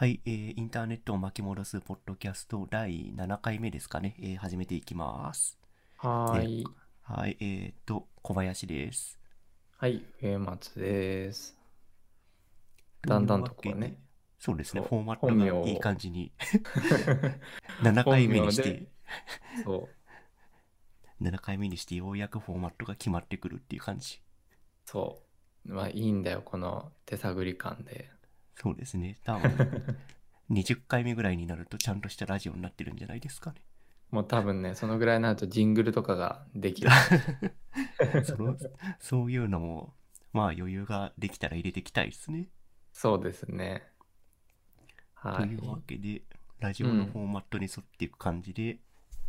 [0.00, 5.58] はい、えーインターネットを巻き戻すポッドキャスト第7回目ですかね、えー始めていきます。
[5.98, 6.66] はーい。
[7.02, 9.18] はい、えーっと、小林です。
[9.76, 11.54] はい、上松です。
[13.02, 13.98] だんだんとこうね。
[14.38, 15.26] そうですね、フォーマット
[15.60, 16.32] がいい感じに
[17.84, 18.88] 7回目にして
[19.62, 19.86] そ
[21.20, 24.22] う、7回目にしてようやくフォーマットが決まってくるっていう感じ。
[24.86, 25.22] そ
[25.66, 25.74] う。
[25.74, 28.10] まあいいんだよ、この手探り感で。
[28.56, 29.50] そうですね、多分
[30.50, 33.62] 20回目ぐらいになるとちゃんとしたラジオになってるんじゃないですかね。
[34.10, 36.90] もう多分ね、そのぐらいになるとジングルとかができる。
[38.24, 38.56] その
[38.98, 39.94] そういうのも、
[40.32, 42.48] まあ余裕ができたら入れていきたいですね。
[42.92, 43.84] そうですね。
[45.14, 45.70] はいという。
[45.70, 46.22] わけで、
[46.58, 48.80] ラジオのフォーマットに沿っていく感じで、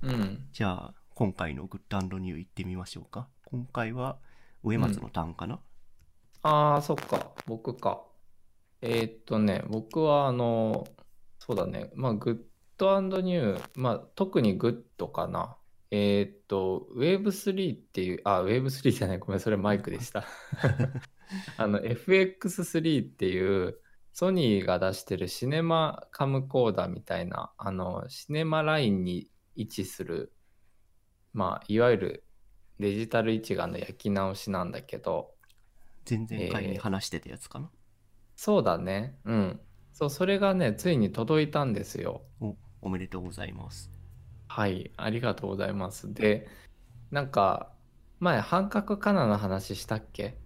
[0.02, 0.48] うん。
[0.52, 3.28] じゃあ、今回のグッドニュー行ってみましょうか。
[3.46, 4.18] 今回は、
[4.64, 5.60] 上松のターンかな、
[6.44, 8.04] ああ、そっか、僕か。
[8.82, 10.88] えーっとね、僕はあの、
[11.40, 12.38] そうだね、まあ、 Good
[12.78, 15.58] New、まあ、特にグッドかな。
[15.92, 20.26] えーっと、Wave3 っていう、あ、Wave3 じゃない、ごめん、それマイクでした。
[21.58, 23.78] あの、FX3 っていう、
[24.14, 30.34] ソニーが出してるシネマカムコーダーみたいな、あの、シネマラインに位置する、
[31.34, 32.24] まあ、いわゆる
[32.80, 35.34] デジタル一眼の焼き直しなんだけど、
[36.10, 37.70] 前々回に話してたやつかな、
[38.36, 39.18] そうだね。
[39.26, 39.60] うん。
[39.94, 42.24] そう、それがね、ついに届いたんですよ。
[42.40, 43.92] お、おめでとうございます。
[44.48, 46.14] はい、ありがとうございます。
[46.14, 46.48] で、
[47.12, 47.72] なんか、
[48.20, 50.38] 前、半角カナの話したっけ？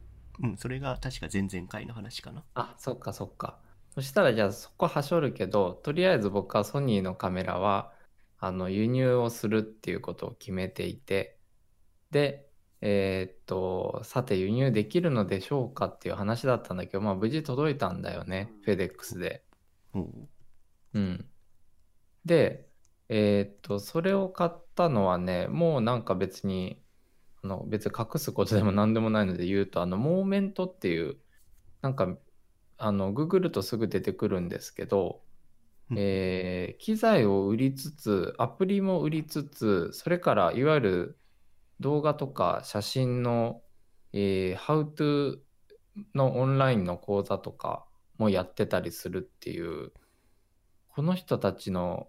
[0.43, 2.43] うん、それが確か前々回の話かな。
[2.53, 3.59] あ、そっかそっか。
[3.93, 7.93] そしたら、じゃあそこはしょるけど、とりあえず僕はソニーのカメラは、
[8.37, 11.39] あの、輸入をするっていうことを決めていて、
[12.11, 12.49] で、
[12.81, 19.45] えーっと、さて輸入できるのでしょうかっていう話だったんだけど、まあ無事届いたんだよね、フェデックスで。
[19.93, 20.27] おう
[20.93, 21.31] うん。
[22.25, 22.69] で、
[23.09, 26.83] えーっと、それを買ったのはね、もうなんか別に、
[27.43, 31.21] あの別に隠すことでも何でもないので言うと、あの、モーメントっていう、
[31.81, 32.17] なんか、
[32.77, 35.25] あの、ググるとすぐ出てくるんですけど、
[35.89, 41.21] うんえー機材を売りつつ、アプリも売りつつ、それからいわゆる
[41.79, 43.61] 動画とか写真の、
[44.13, 45.39] えー、How to
[46.13, 47.85] のオンラインの講座とか
[48.17, 49.91] もやってたりするっていう、
[50.89, 52.07] この人たちの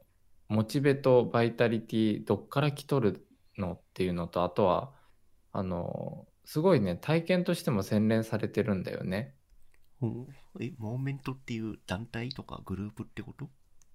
[0.48, 3.26] モチベとバイタリティどっから来とる
[3.58, 4.92] のっていうのと、あとは、
[5.52, 9.34] あの、すごいね、体験としても洗練されてるんだよね。
[10.00, 10.26] おう
[10.60, 13.48] え、モーメントっていう団体とかグループってこと？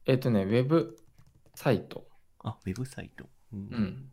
[0.06, 0.98] えっ、とね、ウェブ
[1.56, 2.08] サイト。
[2.40, 3.30] あ、ウェブサイト。
[3.54, 4.12] うんうん。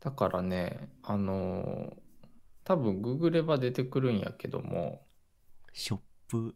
[0.00, 2.08] だからね、あのー
[2.64, 5.06] 多分ググれば出てくるんやけども、
[5.72, 6.54] ショップ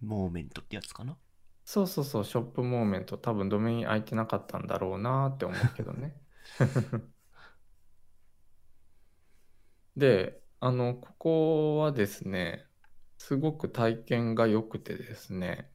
[0.00, 1.18] モーメントってやつかな？
[1.64, 6.16] そうそうそう、ショップモーメント、多分ドメイン空いてなかったんだろうなって思うけどね。
[9.96, 12.64] で、あの、ここはですね、
[13.18, 15.70] すごく体験が良くてですね、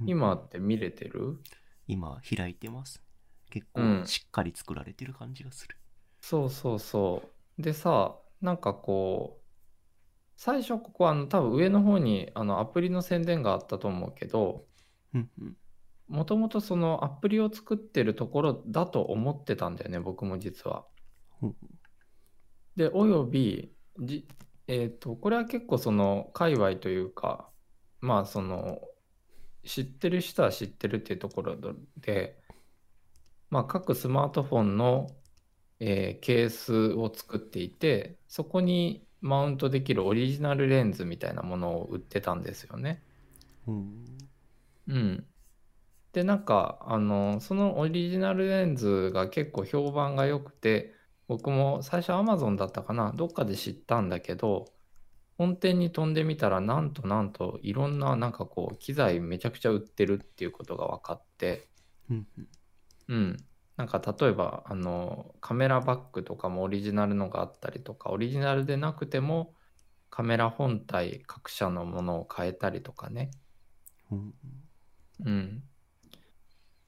[0.00, 1.40] うん今って見れてる？
[1.86, 3.02] 今開いてます。
[3.50, 5.76] 結うん構しっかり作られてる感じがする。
[6.26, 7.22] そうそうそ
[7.58, 7.62] う。
[7.62, 9.44] でさ、なんかこう、
[10.38, 14.64] 最初ここあの多分上の方にあのアプリの宣伝があったと思うけど、
[15.12, 15.56] うんうん。
[16.08, 20.86] もともとそのアプリを作ってるところだと思ってたんだよね、僕も実は。
[21.28, 21.56] ほう
[22.74, 24.26] で、および、じ、
[24.66, 27.50] えっと、これは結構その界隈というか、
[28.00, 28.80] まあその、
[29.62, 31.56] 知ってる人は知ってるっていうところ
[31.98, 32.40] で、
[33.50, 35.10] まあ各スマートフォンの、
[35.80, 43.02] えーケースを作っていて、そこにマウントできるオリジナルレンズみたいなものを売ってたんですよね。
[43.66, 43.84] ほう
[44.86, 45.26] うん。
[46.12, 50.94] で、なんか、あの、そのオリジナルレンズが結構評判が良くて、
[51.28, 54.74] 僕も最初 Amazon だったかな、どっかで知ったんだけど、
[55.38, 61.70] 本店に飛んでみたら、なんとなんといろんななんかこう、機材めちゃくちゃ売ってるっていうことが分かって、
[62.10, 62.26] うん
[63.08, 63.36] うん。
[63.78, 63.84] うん。
[63.84, 69.54] なんか例えば、あの、カメラバッグとかもオリジナルのがあったりとか、オリジナルでなくても、
[70.10, 73.30] カメラ本体各社のものを変えたりとかね。
[75.24, 75.64] うん。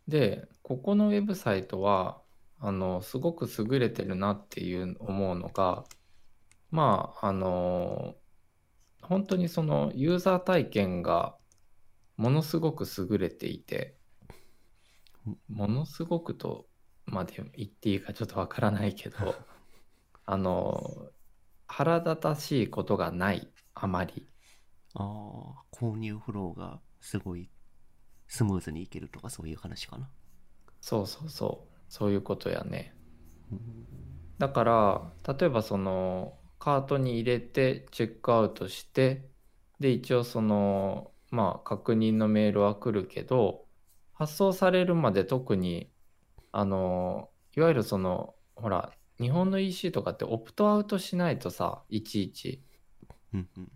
[0.06, 2.23] で、ここのウェブサイトは、
[2.61, 5.85] あの、すごく優れてるなっていう思うのが、
[6.71, 8.15] まあ、あの、
[9.03, 11.37] 本当にそのユーザー体験が
[12.17, 13.97] ものすごく優れていて、
[15.49, 16.67] ものすごくと
[17.06, 19.17] まで言っていいかちょっとわからないけど、
[20.26, 21.11] あの、
[21.67, 24.29] 腹立たしいことがない、あまり。
[24.94, 27.50] ああ、購入フローがすごい
[28.29, 30.11] スムーズにいけるとかそういう話かな。
[30.81, 32.94] そうそうそうそういうことやね
[33.50, 33.87] うん
[34.38, 39.31] だから例えばそのカートに入れてチェックアウトして
[39.81, 43.64] で一応そのまあ確認のメールは来るけど
[44.12, 45.91] 発送されるまで特に
[46.58, 52.62] あのいわゆるそのほら日本の EC とかってオプトアウトしないとさいちいち。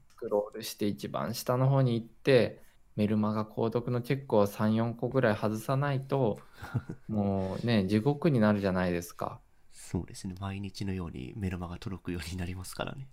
[0.09, 2.62] スクロールして一番下の方に行って
[2.97, 6.38] メルマガ購読のチェックを34個ぐらい外さないと
[7.06, 9.43] もうね地獄になるじゃないですか。
[9.71, 10.35] そうですね。
[10.41, 13.11] 毎日のようにメルマが届くようになりますからね。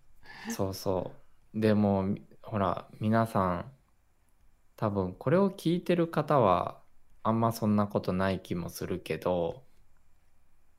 [0.50, 1.12] そうそ
[1.54, 1.60] う。
[1.60, 3.72] でもみほら皆さん
[4.78, 6.77] 多分これを聞いてる方は
[7.28, 9.64] あんまそんなことない気もするけど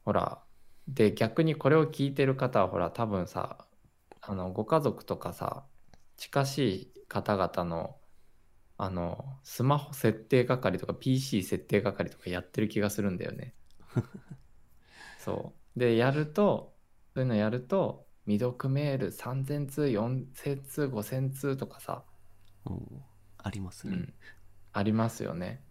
[0.05, 0.43] ほら
[0.89, 3.67] で逆にこれを聞いてる方はほら多分さ
[4.23, 5.67] あのご家族とかさ
[6.17, 6.59] 近し
[6.97, 7.97] い方々の
[8.79, 13.55] あのスマホ設定係とか PC 設定係とかやってる気がするんだよね。
[15.19, 15.79] そう。
[15.79, 16.77] で、やると、
[17.15, 22.05] そういうのやると、未読メール3000通、4000通、5000通とかさ、
[23.39, 23.97] ありますね。
[23.97, 24.15] うん、
[24.73, 25.68] ありますよね。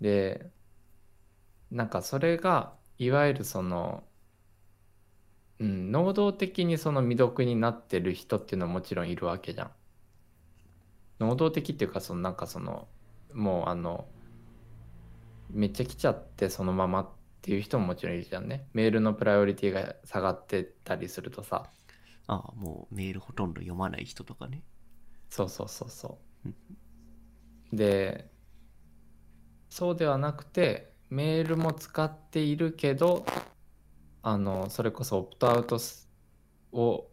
[0.00, 0.50] で、
[1.70, 4.04] なんかそれが、いわゆるその、
[5.60, 9.70] うん、能動的にその未読になってる人っていうのはもちろんいるわけじゃん。
[11.20, 12.88] 能動的っていうか、そのなんかその、
[13.32, 14.06] もうあの、
[15.50, 17.08] めっちゃ来ちゃってそのままっ
[17.42, 18.68] ていう人ももちろんいるじゃんね。
[18.72, 21.70] メールのプライオリティが下がってたりするとさ。
[22.26, 24.62] ああ、もうメールほとんど読まない人とかね。
[25.30, 26.18] そうそうそうそ
[27.72, 27.76] う。
[27.76, 28.30] で、
[29.70, 33.24] そうではなくて、メールも使っているけど、
[34.22, 36.08] あの、それこそオプトアウトす
[36.72, 37.10] を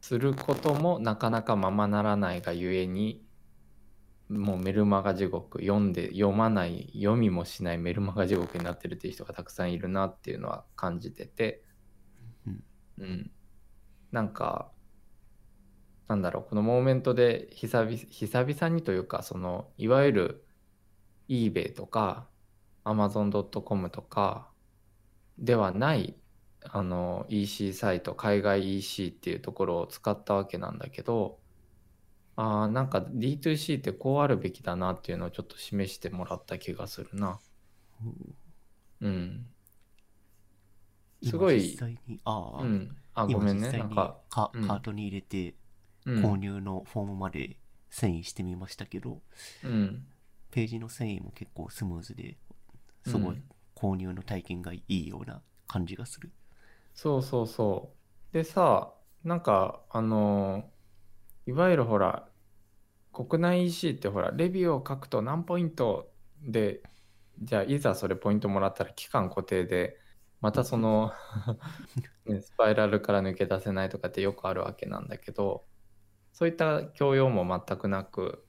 [0.00, 3.26] することもなかなかままならないがゆえに、
[4.28, 11.64] もうメルマガ地獄、読んで、読まない、読みもしないメルマガ地獄になってるっていう人がたくさんいるなっていうのは感じてて、
[12.46, 12.64] うん
[12.98, 13.30] うん。
[14.12, 14.72] なんか、
[16.08, 20.46] なんだろう、このモーメントで久々久々にというか、その、いわゆる
[21.30, 22.28] eBay とか
[22.84, 24.50] Amazon.com とか
[25.38, 26.16] ではない、
[26.64, 31.38] あの、EC サイト、海外 EC っていうところを使ったわけなんだけど、
[32.36, 37.38] ああ、なんか D2C ってこうあるべきだなっていうのをちょっと示してもらった気がするな。
[39.00, 39.46] うん。
[41.22, 42.96] すごい今実際に、ああ、うん。
[43.14, 43.72] あ、ご今めんね。
[43.72, 45.54] なんか、カートに入れて
[46.06, 47.58] うん購入のフォームまで
[47.90, 49.20] 遷移してみましたけど、
[49.62, 50.06] うん。
[50.50, 52.38] ページの遷移も結構スムーズで
[53.04, 56.32] すごいうん購入の体験がいいような感じがする。
[56.94, 57.96] そうそうそ
[58.32, 58.32] う。
[58.32, 58.94] でさ、
[59.24, 60.70] なんか、あの
[61.46, 62.32] いわゆるほら、
[63.12, 66.82] 国内 EC ってほら、レビューを書くと何ポイントで、
[67.40, 69.98] じゃあいざそれポイントもらったら期間固定で、
[70.40, 71.12] またその、
[72.26, 75.68] ねスパイラルから抜け出せないとかってよくあるわけなんだけど、
[76.32, 78.46] そういった教養も全くなく、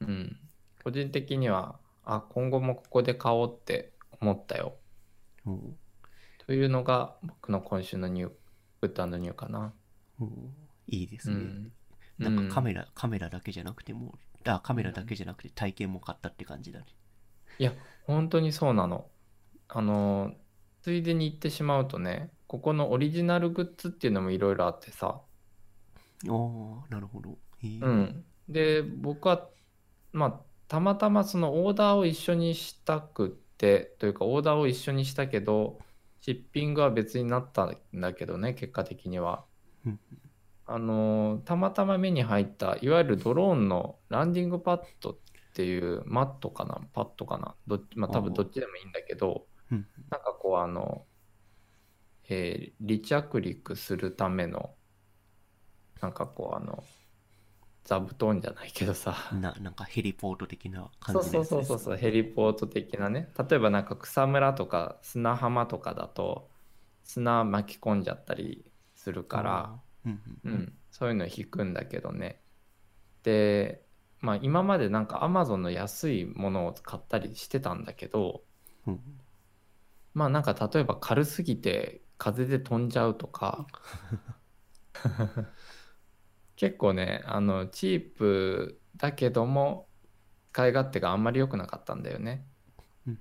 [0.00, 0.36] うん、
[0.82, 4.74] 個人的には、あ、今後もここで買おうって思ったよ。
[5.46, 5.76] うん
[6.46, 8.32] というのが僕の今週のニュー、
[8.82, 9.72] グッドニューかな。
[10.20, 10.54] うん
[10.86, 11.36] いいですね。
[11.36, 11.72] うん。
[12.18, 12.82] なんかカメラ。
[12.82, 14.14] ラ、カメラだけじゃなくても、
[14.44, 16.86] あ、カメラだけじゃなくて体験も買ったって感じだね。
[17.58, 17.72] いや、
[18.04, 19.06] 本当にそうなの。
[19.68, 20.34] あの、
[20.82, 25.06] ついでに言ってしまうとね、ここのオリジナルグッズっていうのもいろいろあってさ。
[25.08, 25.22] あ
[26.28, 26.30] あ、
[26.90, 27.38] なるほど。
[27.62, 28.24] うん。
[28.48, 29.48] で、僕は、
[30.14, 35.80] まあ、たまたまそのオーダーを一緒にしたくって、というかオーダーを一緒にしたけど、
[36.20, 39.46] シッピングは別になったんだけどね、結果的には。
[39.84, 40.00] うん。
[40.66, 45.18] あのたまたま目に入ったいわゆるドローンのランディングパッドっ
[45.54, 47.56] ていうマットかなパッドかな。
[47.66, 49.86] どっちまあ多分どっちでもいいんだけどうん。
[50.10, 51.06] なんかこうあの、
[52.28, 54.76] えー離着陸するための
[56.00, 56.84] なんかこうあの
[57.84, 59.14] 座布団じゃないけどさ。
[59.32, 63.32] な、なんかヘリポート的な感じそうそうそうそうヘリポート的なね。
[63.48, 66.50] 例えばなんか草むらとか砂浜とかだと
[67.02, 69.74] 砂巻き込んじゃったりするから。
[69.74, 70.08] あー。
[70.10, 70.64] うんううん。
[70.64, 72.44] ん、そういうの引くんだけどね。
[73.24, 73.86] で、
[74.20, 78.46] まあ今までなんか Amazon の安いものを買ったりしてたんだけど、
[78.86, 79.00] うん。
[80.14, 83.70] まあなんか例えば軽すぎて風で飛んじゃうとか、
[86.56, 89.88] 結構ね、あのチープだけども
[90.52, 92.46] 使い勝手があんまり良くなかったんだよね。
[93.06, 93.18] うん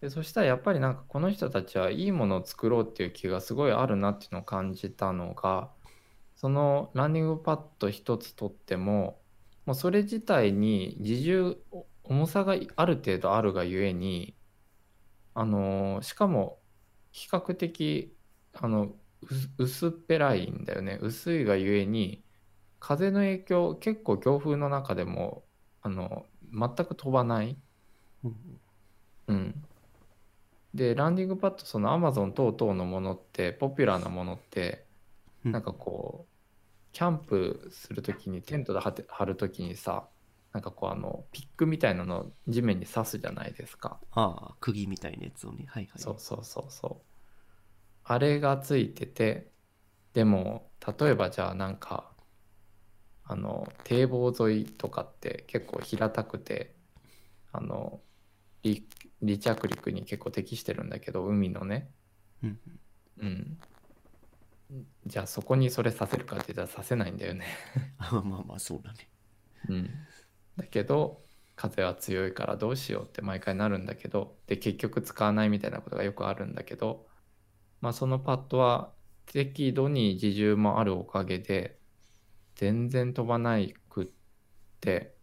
[0.00, 5.72] でそしたらやっぱりなんかこの人たちはいいものを作ろうっていう気がすごいあるなっていうのを感じたのが
[6.36, 9.22] そのランニングパッド一つ取っても、
[9.66, 14.36] もうそれ自体に自重、お重さがある程度あるがゆえに、
[15.34, 16.62] あのーしかも
[17.12, 18.16] 比較的、
[18.54, 20.98] あの、薄薄っぺらいんだよね。
[21.02, 22.24] 薄いがゆえに、
[22.80, 25.44] 風の影響、結構強風の中でも、
[25.82, 27.58] あの、全く飛ばない。
[28.24, 28.60] うん
[29.28, 29.68] うん。
[30.74, 34.86] で、ランディングパッド、その Amazon 等々のものって、ポピュラーなものって、
[35.44, 36.34] うんなんかこう、
[36.92, 40.10] キャンプするときに、テントで張って張るときにさ、
[40.52, 44.00] なんかこう、あの、ピックみたいなのを地面に刺すじゃないですか。
[44.12, 45.66] ああ、釘みたいなやつをね。
[45.68, 46.02] はいはい。
[46.02, 47.06] そうそうそうそう。
[48.04, 49.52] あれがついてて、
[50.14, 52.17] でも、例えばじゃあなんか、
[53.28, 56.74] あの、堤防沿いとかって結構平たくて、
[57.52, 58.02] あの、
[58.64, 58.76] 離
[59.22, 61.92] 離着陸に結構適してるんだけど、海のね。
[62.42, 62.60] うん
[63.18, 63.58] うん。
[65.06, 67.46] じゃあそこにそれさせるかって言ったらさせないんだよね。
[67.98, 69.10] あまあまあ、そうだね。
[69.68, 70.06] うん。
[70.56, 77.08] だけど、風は強いからどうしようって毎回なるんだけど、で、結局使わないみたいなことがよくあるんだけど、
[77.80, 78.94] まあそのパッドは
[79.26, 81.77] 適度に自重もあるおかげで、
[82.58, 84.06] 全然飛ばないくっ
[84.80, 85.14] て、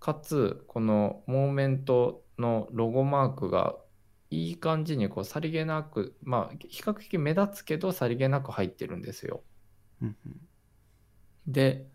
[0.00, 3.76] かつ、このモーメントのロゴマークが
[4.30, 9.42] いい感じにこうさりげなく、まあ比較的目立つけどさりげなく入ってるんですよ。
[11.46, 11.86] で、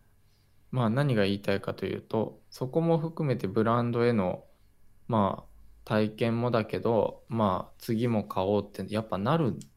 [0.69, 4.45] まあ何が言いたいかというと、そこも含めてブランドへの、
[5.07, 5.49] まあ
[5.83, 9.67] 体験もだけど、まあ次も買おうってやっぱなるんだ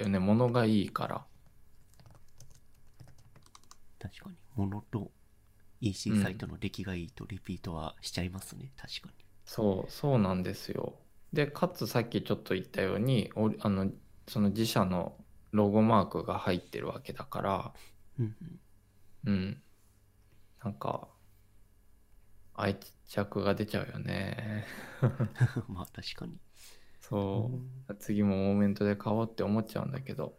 [0.00, 1.26] よね、物がいいから。
[3.98, 4.37] 確かに。
[4.58, 5.10] 物と
[5.80, 8.72] EC サイトの出来がいいとリピートはしちゃいますね。
[8.76, 9.24] 確かに。
[9.44, 10.94] そう、そうなんですよ。
[11.32, 13.90] で、かつさっきちょっと言ったように、おあの、
[14.28, 15.16] その自社の
[15.52, 17.74] ロゴマークが入ってるわけだから、
[18.18, 18.60] うんうん。
[19.24, 19.62] うん。
[20.62, 21.08] なんか、
[22.54, 24.66] 愛着が出ちゃうよね。
[25.68, 26.38] まあ確かに。
[27.00, 27.50] そ
[27.88, 27.94] う。
[27.96, 30.36] 次もモーメントで買おうって思っちゃうんだけど。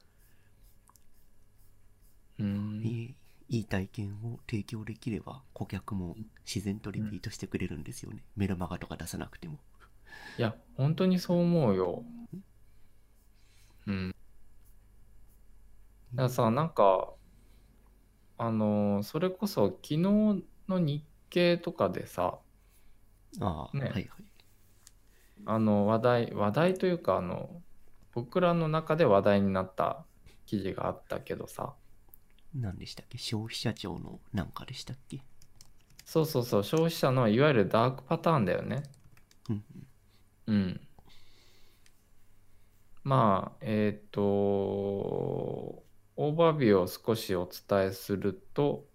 [2.40, 2.44] う
[2.82, 2.90] いん。
[2.90, 3.16] い
[3.50, 6.16] いい体験を提供できれば顧客も
[6.46, 8.24] 自然とリピートしてくれるんですよね。
[8.38, 9.60] メルマガとか出さなくても。
[10.38, 12.04] いや、本当にそう思うよ。
[13.88, 14.16] うん。
[16.14, 17.16] だからさ、なんか、
[18.40, 20.44] あのーそれこそ昨日の
[20.80, 22.40] 日経とかでさ、
[23.42, 24.26] ああ、ねはいはい。
[25.46, 27.62] あの話題、話題というか、あの、
[28.14, 30.06] 僕らの中で話題になった
[30.46, 31.76] 記事があったけどさ、
[32.56, 33.18] 何でしたっけ？
[33.18, 35.22] 消費者庁のなんかでしたっけ？
[36.06, 38.84] そうそうそう、消費者のいわゆるダークパターンだよね。
[39.50, 39.64] うん
[40.48, 40.82] うん。
[43.04, 48.86] まあ、えっと、オーバービューを少しお伝えすると、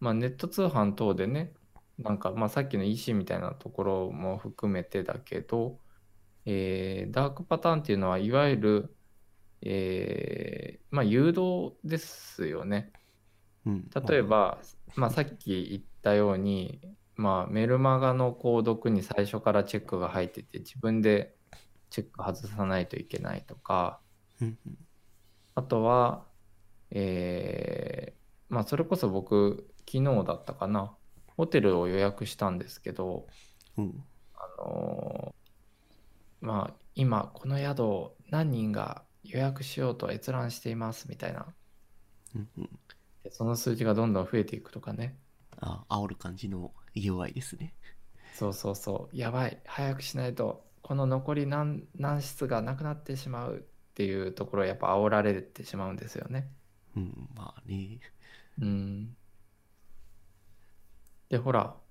[0.00, 1.52] まあ、ネット通販等でね、
[1.98, 5.78] なんか、まあ、さっきの EC みたいなところも含めてだけど、
[6.46, 8.96] えーダークパターンっていうのは、いわゆる、
[9.62, 12.92] えーまあ、誘導ですよね。
[13.66, 13.90] うん。
[14.08, 14.58] 例えば、
[14.96, 16.80] まあ、さっき言ったように、
[17.16, 21.36] まあ、メルマガの購読に最初からチェックが入ってて自分で
[21.90, 24.00] チェック外さないといけないとか
[25.54, 26.26] あとは、
[26.90, 30.96] えーまあ、それこそ僕昨日だったかな
[31.36, 33.26] ホテルを予約したんですけど、
[33.76, 34.04] うん。
[34.34, 35.42] あのー
[36.42, 41.54] まあ今この宿を何人が予約しようと閲覧していますみたいな
[42.34, 42.78] うんうん。
[43.24, 45.18] でその数字がどんどん増えていくとかね
[45.60, 47.74] ああ、煽る感じの UI ですね。
[48.32, 56.50] そうそうそう、やばい、早くしないと、この残り何、何室がなくなってしまうっていうところをやっぱ煽られてしまうんですよね。
[56.96, 58.00] うん、まあね。
[58.60, 59.16] うん。
[61.30, 61.82] で、ほら、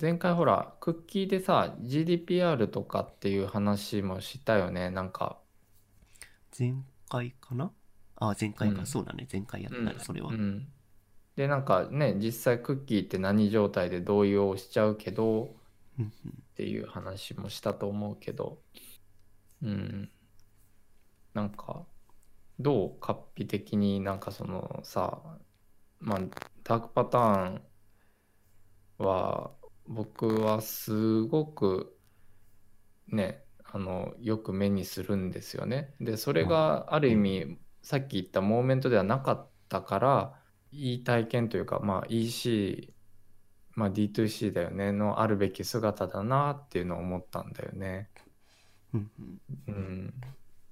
[0.00, 5.41] 前回ほら、クッキーでさ、GDPR とかっていう話もしたよね、なんか。
[6.56, 6.74] 前
[7.08, 7.72] 回かな？
[8.16, 9.26] あ、前回か、うんそうだね。
[9.30, 10.30] 前回やったね、それは。
[10.30, 10.68] うん。
[11.36, 15.56] で、なんかね、実際クッキーって何状態で同意をしちゃうけど、
[15.98, 18.60] うんうんっていう話もしたと思うけど、
[19.62, 20.10] うん。
[21.32, 21.86] なんか、
[22.60, 23.00] どう？
[23.00, 25.22] カッピ的になんかそのさ、
[25.98, 26.20] まあ、
[26.62, 27.62] ダークパターン
[28.98, 29.52] は、
[29.86, 31.96] 僕はすごく
[33.08, 33.41] ね、
[33.74, 35.94] あの、よく目にするんですよね。
[36.00, 40.34] で、それがある意味、さっき言ったモーメントではなかったから、
[40.70, 42.92] いい体験というか、まあ EC、
[43.74, 48.10] まあ D2C だよね、のあるべき姿だなっていうのを思ったんだよね。
[48.92, 50.14] うんうんうん。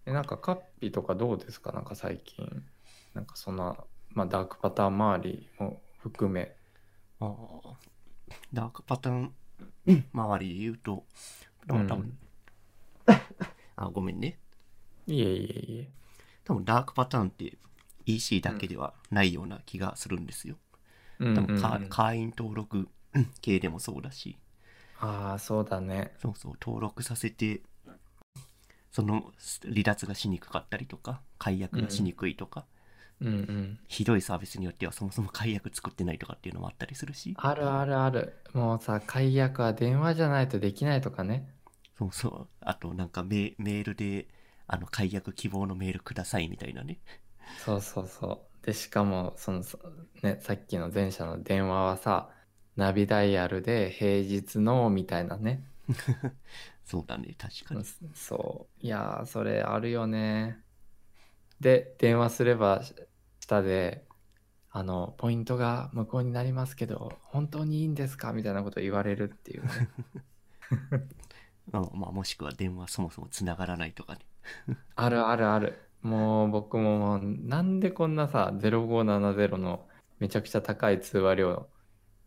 [0.04, 1.72] で、なんかカッピとかどうですか？
[1.72, 2.62] なんか最近。
[3.14, 3.76] なんかそんな
[4.12, 6.54] まあ、ダークパターン周りも含め。
[7.20, 7.26] あ
[7.64, 7.78] あ、
[8.52, 9.34] ダークパターン
[10.12, 11.04] 周りで言うと、
[11.66, 12.18] 多分、多分
[13.80, 14.38] あ、ごめんね。
[15.06, 15.90] いえいえいえ。
[16.44, 17.56] 多分ダークパターンって
[18.06, 20.56] EC だけではないような気がするんですよ。
[21.18, 22.88] うん多分か、うんうん会員登録
[23.42, 24.38] 系でもそうだし、
[25.00, 26.12] ああ、そうだね。
[26.18, 27.62] そうそう、登録させて、
[28.92, 29.32] その
[29.64, 32.66] 離脱がしにくかったりとか、解約がしにくいとか、
[33.20, 33.78] うんうん。
[33.88, 38.36] ひどいサービスによってはそもそも解約作ってないとかっていうのもあったりするし、あるあるある。
[38.52, 41.52] もうさ、解約は電話じゃないとできないとかね。
[42.00, 44.26] そうそう、あとなんかメメールで、
[44.66, 46.98] あの、解約希望のメールくださいみたいなね。
[47.56, 48.66] そうそうそう。
[48.66, 49.78] で、しかも、その、そ
[50.22, 52.34] ね、さっきの前者の電話はさ、
[52.76, 55.70] ナビダイヤルで平日のみたいなね。
[56.84, 57.84] そうだね、確かに。
[58.14, 58.84] そう。
[58.86, 60.64] いやー、それあるよね。
[61.60, 62.94] で、電話すればし
[63.40, 64.06] 下で、
[64.70, 68.32] あの、ポイントが無効になりますけど、本当にいいんですか？
[68.34, 69.90] みたいなこと言われるっていうね。
[71.72, 74.20] あまあ、もしくは電話そもそも繋がらないとかね。
[74.96, 75.78] あるあるある。
[76.02, 79.86] もう僕ももうなんでこんなさ、0570の
[80.18, 81.68] めちゃくちゃ高い通話料、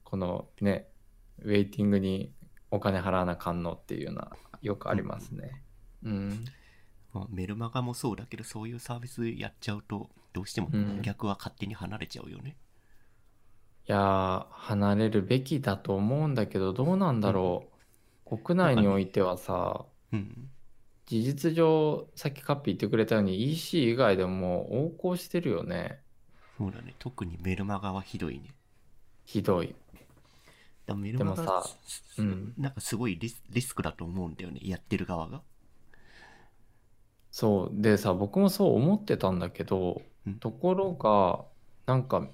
[0.03, 0.89] このね、
[1.39, 2.33] ウェイティングに
[2.71, 5.63] お金払わなあかんのっていうのはよくありますね。
[6.03, 6.45] うん。
[7.13, 12.57] まあ、メルマガもそうだけど、そういうサービスやっちゃうと、どうしてもうん顧客は勝手に離れちゃうよね。
[13.87, 17.72] いやー、離れるべきだと思うんだけど、どうなんだろう。
[18.25, 20.49] 国内においてはさ、うん。
[21.05, 25.99] 事実上、さっきカッピー言ってくれたように EC 以外でも横行してるよね。
[26.57, 26.95] そうだね。
[26.99, 28.53] 特にメルマガはひどいね。
[29.25, 29.75] ひどい。
[30.85, 34.59] だメルマガでもさすうんなんかすごいリスリスクだと思うんだよね。
[34.63, 35.41] やってる側が。
[37.31, 37.81] そう。
[37.81, 41.45] でさ、僕もそう思ってたんだけど、うんところが、
[41.85, 42.27] なんか、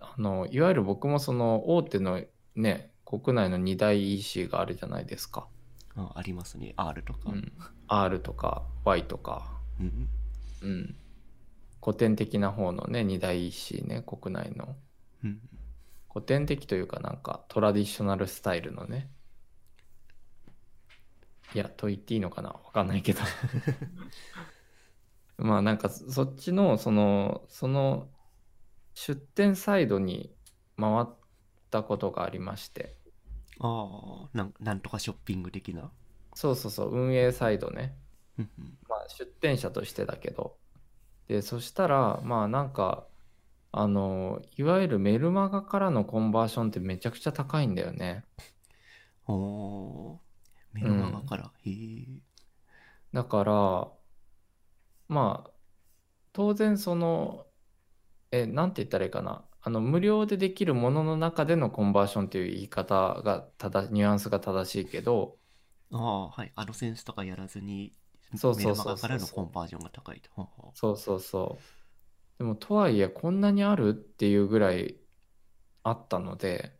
[0.00, 2.22] あの、いわゆる僕もその大手の
[2.54, 5.48] ね、国内の2大 EC があるじゃないですか。
[5.96, 6.74] あありますね。
[6.76, 7.20] R とか。
[7.30, 7.52] うん。
[7.86, 9.50] R とか Y とか。
[9.80, 10.08] うん。
[10.60, 10.94] うん。
[11.82, 14.76] 古典的な方のね、2大 EC ね、国内の。
[15.24, 15.40] うん。
[16.12, 19.08] 古典的というかなんかトラディショナルスタイルのね。
[21.54, 22.50] いや、と言っていいのかな？
[22.50, 23.20] わかんないけど。
[25.38, 28.10] まあなんかそっちのその、その
[28.92, 30.36] 出店サイドに
[30.76, 31.06] 回っ
[31.70, 32.97] たことがありまして。
[33.60, 35.90] ああ、なんなんとかショッピング的な？
[36.34, 37.94] そうそうそう、運営サイドね。
[38.38, 38.78] うんうん。
[38.88, 40.56] まあ出店者としてだけど。
[41.28, 43.06] で、そしたら、まあなんか、
[43.72, 48.24] あの、いわゆるメルマガからのコンバーションってめちゃくちゃ高いんだよね。
[49.26, 50.18] おー
[50.72, 51.52] メルマガから。
[51.64, 52.22] へえ。
[53.12, 53.92] だから、
[55.08, 55.50] まあ、
[56.32, 57.46] 当然その、
[58.32, 59.47] え、なんて言ったらいいかな。
[59.68, 65.36] あの、無料でできるものの中でのコンバーションっていう言い方がただ、ニュアンスが正しいけど、
[65.92, 66.52] ああ、はい。
[66.54, 67.92] アドセンスとかやらずに、
[68.34, 70.30] そうそうそうからのコンバージョンが高いと。
[70.72, 72.38] そうそうそう。
[72.38, 74.96] でも、とはいえ、こんなにあるっていうぐらい
[75.82, 76.72] あったので、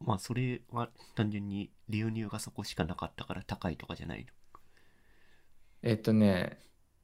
[0.00, 4.32] まあ、それは単純に流入がそこしかなかったから高いとかじゃないの？
[5.82, 6.58] えっとね、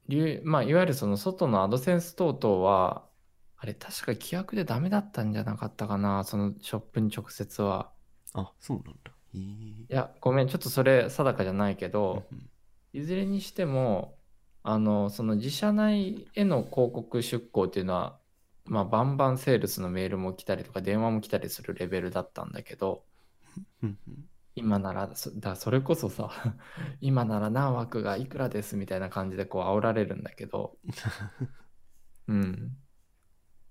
[0.07, 3.07] 流まあ、いわゆるその外のアドセンス等々は、
[3.57, 7.91] あれ、確か規約でダメだったんじゃなかったかな、そのショップに直接は。
[8.33, 9.11] あ、そうなんだ。
[9.33, 9.39] へえ。
[9.39, 12.49] いや、ごめん、ちょっとそれ定かじゃないけど、うん
[12.95, 14.17] いずれにしても、
[14.63, 18.21] あの、その自社内への広告出稿っていうのは、
[18.63, 23.03] まあ、バンバンセールスのメールも来たりとか、電話も来たりするレベルだったんだけど、
[24.55, 26.31] 今なら、そだそれこそさ、
[27.01, 30.77] 今なら何枠がいくらですみたいな感じでこう煽られるんだけど、
[32.27, 32.77] うん。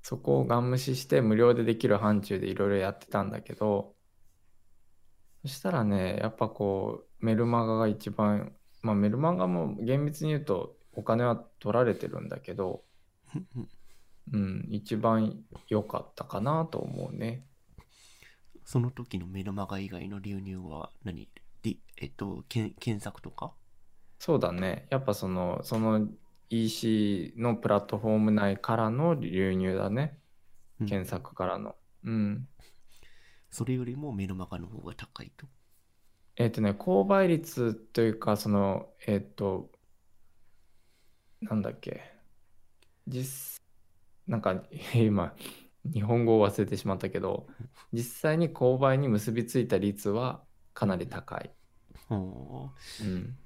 [0.04, 3.94] そこをガン無視して無料でできる範疇でいろいろやってたんだけど、
[5.42, 12.82] そしたらね、やっぱこう、メルマガが一番、まあメルマガも厳密に言うとお金は取られてるんだけど、
[14.30, 17.46] うん一番良かったかなと思うね。
[18.66, 21.30] その時のメルマガ以外の流入は何？
[21.62, 23.52] で、えっと、検索とか？
[24.18, 24.86] そうだね。
[24.90, 26.08] やっぱその、その
[26.50, 30.18] EC のプラットフォーム内からの流入だね。
[30.80, 31.76] うん検索からの。
[32.04, 32.48] うん。
[33.50, 35.46] それよりもメルマガの方が高いと。
[36.36, 39.70] えっとね、購買率というか、その、えっと、
[41.40, 42.02] なんだっけ。
[43.06, 43.60] 実、
[44.26, 45.36] なんか、 今、
[45.84, 47.46] 日本語を忘れてしまったけど、
[47.92, 51.54] 実際に購買に結びついた率はかなり高い。
[52.08, 53.38] はうん。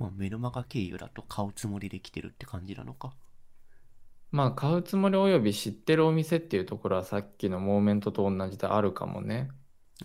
[0.00, 3.12] あ、まあ、メルマガ経由だと買うつもりで来てるって感じなのか？
[4.30, 9.50] まあ買うつもりおよび知ってるお店っていうところはさっきのモーメントと同じであるかもね。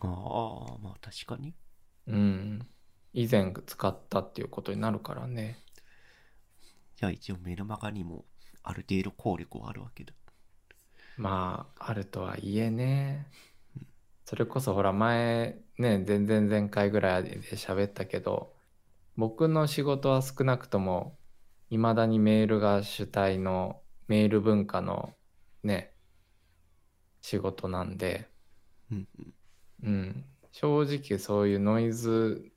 [0.01, 1.55] ああ、まあ確かに。
[2.07, 2.59] うん。
[3.13, 5.57] 以前使ったっていうことになるからね。
[6.95, 8.25] じゃあ一応メルマガにも
[8.61, 10.13] ある程度効力はあるわけだ。
[11.17, 13.25] まあ、あるとはいえね。
[14.25, 18.53] それこそほら前ね、全然前回ぐらいで喋ったけど、
[19.19, 21.19] 僕の仕事は少なくとも、
[21.69, 25.13] 未だにメールが主体のメール文化の
[25.61, 25.93] ね、
[27.19, 28.29] 仕事なんで、
[28.89, 29.33] うんうん。
[29.83, 32.49] うん、正直そういうノイズ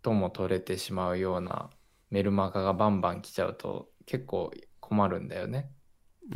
[0.00, 1.70] とも取れてしまうような
[2.08, 5.72] メルマガがバンバン来ちゃうと結構困るんだよね。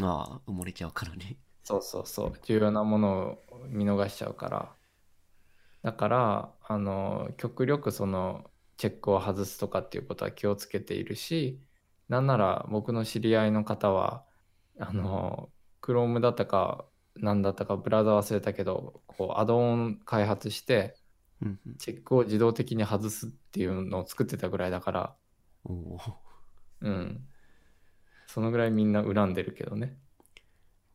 [0.01, 1.39] ああ、埋もれちゃうからね。
[1.63, 4.77] そうそうそう重要なものを見逃しちゃうから
[5.83, 11.61] だからあの極力そのチェックを外すとかっていうことは気をつけているし
[12.09, 14.25] なんなら僕の知り合いの方は
[14.79, 15.51] あの
[15.83, 16.85] Chrome だったか
[17.17, 20.97] 何だったかブラウザ忘れたけどこうアドオン開発して。
[21.79, 25.15] チェックを自動的に外すっていうのを作ってたぐらいだから。
[26.81, 27.21] うん
[28.27, 29.97] そのぐらいみんな恨んでるけどね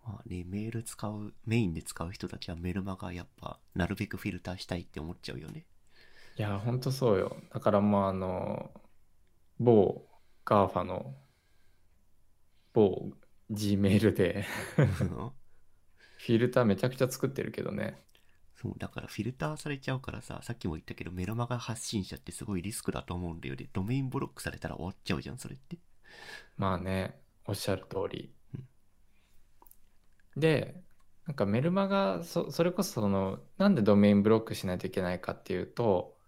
[0.06, 5.66] まあね、メール使う、メインで使う人たちはメルマガやっぱ、なるべくフィルターしたいって思っちゃうよね。
[6.40, 7.38] いや、ほんとそうよ。
[7.54, 8.72] だからまあ、あの、
[9.60, 10.08] 某
[10.46, 11.16] GAFA の
[12.74, 13.12] 某
[13.52, 14.46] Gmail で
[15.00, 15.32] うん
[16.18, 17.98] フィルターめちゃくちゃ作ってるけどね。
[18.56, 23.70] そう、だからフィルターされちゃうからさ、さっきも言ったけど、メルマガ発信者ってすごいリスクだと思うんだよね。
[23.74, 25.78] ドメインブロックされたら終わっちゃうじゃん、それって。
[26.58, 28.36] まあね、おっしゃる通り。
[30.36, 30.84] で、
[31.28, 36.19] なんかメルマガ、そ、それこそその、なんでドメインブロックしないといけないかっていうと、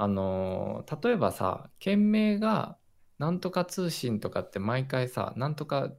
[0.00, 2.78] あの、例えばさ、件名が、
[3.18, 5.92] なんとか通信とかって毎回さ、なんとか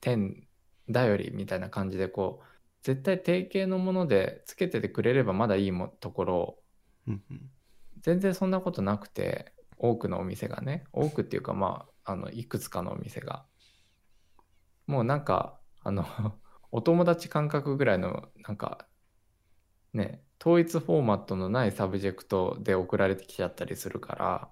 [0.00, 0.46] 点
[0.88, 2.46] だよりみたいな感じでこう、
[2.84, 6.58] 絶対定型のものでつけててくれればまだいいもところ。
[8.02, 13.44] 全然そんなことなくて、多くのお店がね、多くっていうかまあ、あの、いくつかのお店が。
[14.86, 16.06] もうなんか、あの、
[16.70, 18.86] お友達感覚ぐらいの、なんか、
[19.92, 24.48] ね、統一フォーマットのないサブジェクトで送られてきちゃったりするから、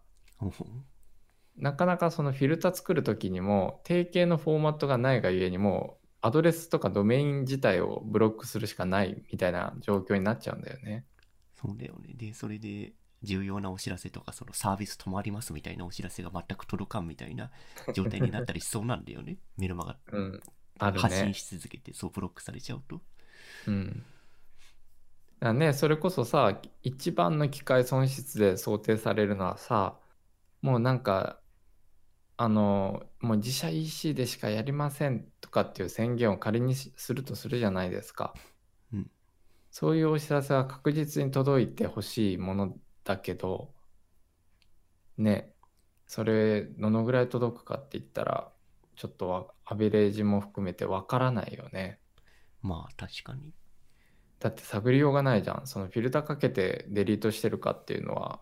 [1.56, 11.06] なかなかそのフィルター作るときにも、定型のフォーマットがないがゆえにもう、アドレスとかドメイン自体をブロックするしかないみたいな状況になっちゃうんだよね。
[11.60, 12.14] そうだよね。
[12.14, 17.50] で、それで、重要なお知らせとか、そのサービス止まりますみたいなお知らせが全く届かんみたいな
[17.94, 19.38] 状態になったりしそうなんだよね。
[19.58, 20.40] メルマガうん。
[20.78, 23.02] 発信し続けて、そうブロックされちゃうと。
[23.66, 24.04] うん。
[25.40, 29.98] だね、それこそさ、一番の機械損失で想定されるのはさ、
[30.62, 31.40] もうなんか、
[32.36, 38.34] あの、もう自社 EC でしかやりませんとかっていう宣言を仮にしするとするじゃないですか。
[38.92, 39.10] うん
[39.70, 43.72] そういうお知らせは確実に届いてほしいものだけど、
[45.16, 45.54] ね、
[46.06, 48.52] それどのぐらい届くかって言ったら、
[48.96, 52.00] ちょっとわアベレージも含めてわからないよね。
[52.62, 53.52] まあ、確かに。
[54.40, 55.66] だって探りようがないじゃん。
[55.66, 58.40] そのフィルターかけてデリートしてるかっていうのは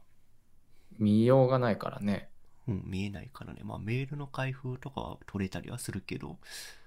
[0.98, 2.30] 見ようがないからね。
[2.68, 3.62] うん、見えないからね。
[3.64, 6.38] まあ、メールの開封とかは取れたりはするけど、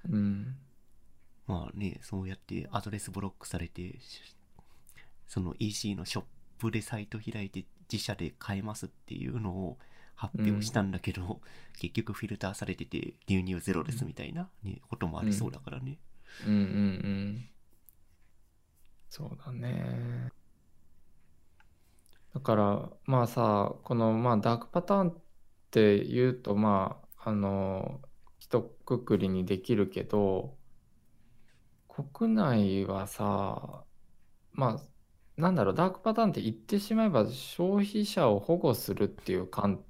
[0.10, 0.56] うん。
[1.48, 4.22] まあね、そうやってアドレスブロックされて、し
[5.28, 6.24] その EC のショッ
[6.60, 9.78] プでサイト開いて自社で買えますっていうのを
[10.16, 11.42] 発表したんだけど、
[11.80, 15.98] 結局フィルターされてて流入ゼロですみたいな、ねこともありそうだからね。
[16.46, 17.46] うんうんうん。
[19.12, 20.32] そうだね。
[22.34, 25.22] だからまあさ、このまあダークパターンっ
[25.72, 28.02] て言うとまあ、あの、
[28.40, 30.58] 一括りにできるけど、
[31.88, 33.86] 国内はさ、
[34.54, 34.82] ま
[35.38, 39.84] あ、なんだろう、ダークパターンって言ってしまえば消費者を保護するっていう観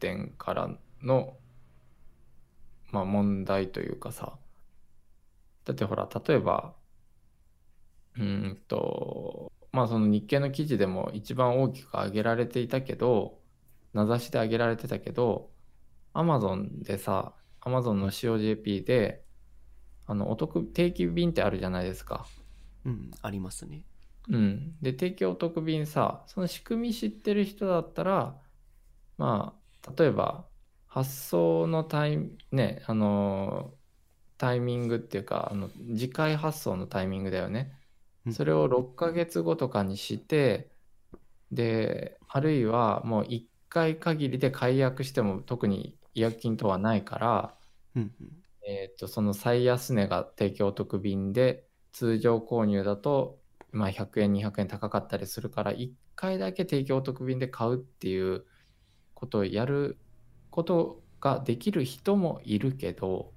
[0.00, 0.70] 点から
[1.02, 1.38] の、
[2.92, 4.38] まあ問題というかさ、
[5.64, 6.74] だってほら、例えば、
[8.16, 13.38] うーんと、まあその日経の記事でも一番大きく挙げられていたけど、
[13.92, 15.50] 名指しで挙げられてたけど、
[16.14, 19.24] Amazon でさ、Amazon の COJP で、
[20.06, 22.26] あの、お得、定期便ってあるじゃないですか。
[22.84, 23.84] うん、ありますね。
[24.28, 24.76] うん。
[24.80, 28.40] で、定期お得便さ、その仕組み知ってる人だったら、
[29.18, 30.48] まあ、例えば、
[30.86, 33.74] 発送のタイム、ね、あの、
[34.38, 37.81] タイミングっていうか、あの、次回発送のタイミングだよね。
[38.26, 40.72] うんそれを6ヶ月後とかにして、
[41.52, 47.58] で、あるいはもう1回限りで解約しても特に違約金とはないから、
[47.94, 48.42] うんうん。
[48.66, 58.46] えっと、その最安値が提供お得便で、通常購入だと、まあ、100円、200円高かったりするから、1回だけ提供お得便で買うっていう
[59.14, 59.98] ことをやる
[60.50, 63.34] ことができる人もいるけど、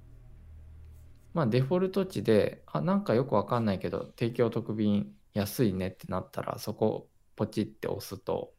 [1.36, 8.54] まあ、デフォルト値で、あ、なんかよくわかんないけど、提供お得便安いねってなったら、そこポチって押すと、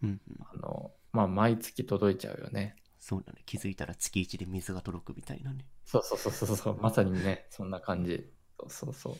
[0.00, 0.20] うんうん。
[0.38, 2.76] あの、まあ、毎月届いちゃうよね。
[3.00, 3.42] そうだね。
[3.46, 5.66] 気づいたら月1で水が届くみたいなね。
[5.84, 8.32] そうそうそうそうそう、まさにね、そんな感じ。
[8.60, 9.16] そうそうそう。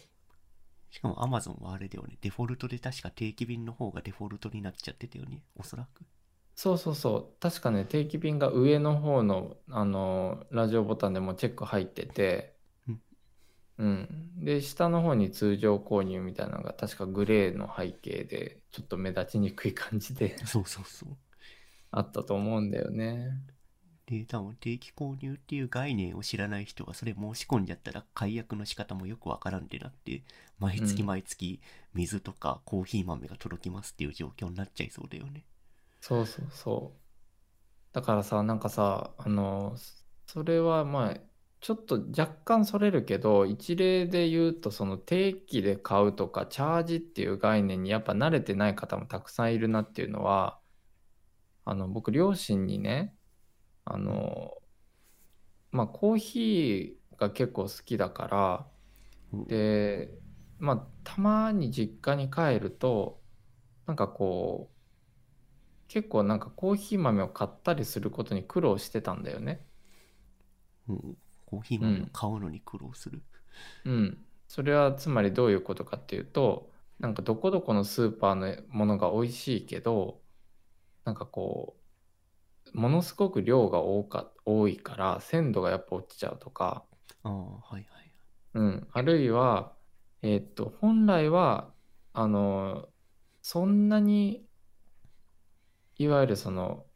[0.92, 2.16] しかも Amazon はあれだよね。
[2.20, 5.42] デフォルトで確か定期便の方がデフォルトになっちゃってたよね。
[5.56, 6.04] おそらく。
[6.54, 7.40] そうそうそう。
[7.40, 12.53] 確かね、定期便が上の方の、あの、ラジオボタンでもチェック入ってて
[13.78, 14.44] うん、うん。
[14.44, 21.16] で、下の方に通常購入みたいなのが確かグレーの背景で、ちょっと目立ちにくい感じでそうそうそう。
[21.92, 23.40] あったと思うんだよね。
[24.06, 30.22] で、多分定期購入っていう概念を知らない人がそれ申し込んじゃったら解約の仕方もよくわからんってなって、
[30.58, 31.60] 毎月うん毎月
[31.92, 35.44] 水とかコーヒー豆が届きますっていう状況になっちゃいそうだよね。
[36.00, 37.00] そうそうそう。
[37.92, 39.76] だからさ、なんかさ、あの、
[40.26, 41.20] それはまあ、
[41.64, 50.60] ちょっと若干それるけど、一例で言うと、その定期で買うとか、チャージっていう概念にやっぱ慣れてない方もたくさんいるなっていうのは、
[51.64, 53.16] あの、僕、両親にね、
[53.86, 54.52] あの、
[55.72, 58.70] まあ、コーヒーが結構好きだから、
[59.32, 60.10] うんで、
[60.58, 63.22] まあ、たまに実家に帰ると、
[63.86, 69.66] なんかこう、結構なんかコーヒー豆を買ったりすることに苦労してたんだよね。
[70.88, 71.16] うん、
[71.54, 73.22] コーヒー豆を買うのに苦労する。
[73.84, 74.18] うん。
[74.48, 80.20] それはつまりどういうことかっていうと、なんかどこどこのスーパーのものが美味しいけど、
[81.04, 81.76] なんかこ
[82.74, 86.84] う、ものすごく量が多か、多いから鮮度がやっぱ落ちちゃうとか、
[87.22, 87.84] ああ、はいはい。
[88.54, 89.76] うん、あるいは、
[90.22, 91.72] えーっと、本来は、
[92.12, 92.88] あの、
[93.42, 94.46] そんなに、
[95.96, 96.86] いわゆるその、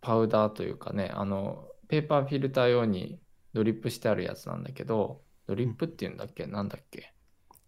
[0.00, 3.20] パウダーというかね、あの、ペーパーフィルター用に
[3.56, 6.46] ドリップしてあるやつなんだけど、ドリップっていうんだっけ？
[6.46, 7.14] なんだっけ？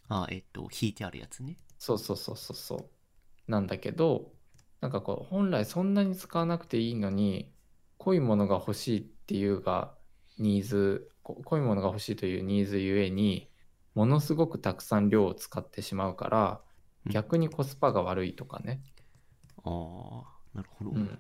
[0.09, 1.57] ああ、えっと、引いてあるやつね。
[1.79, 3.51] そうそうそうそうそう。
[3.51, 4.31] なんだけど、
[4.83, 7.51] なんかこう、本来そんなに使わなくていいのに、
[7.96, 9.94] 濃いものが欲しいっていうが、
[10.38, 13.51] ニーズ、こ濃いものが欲しいというニーズゆえに、
[13.94, 16.61] ものすごくたくさん量を使ってしまうから、
[17.07, 18.83] うん逆にコスパが悪いとかね。
[19.64, 20.90] ああ、なるほど。
[20.90, 21.18] うん。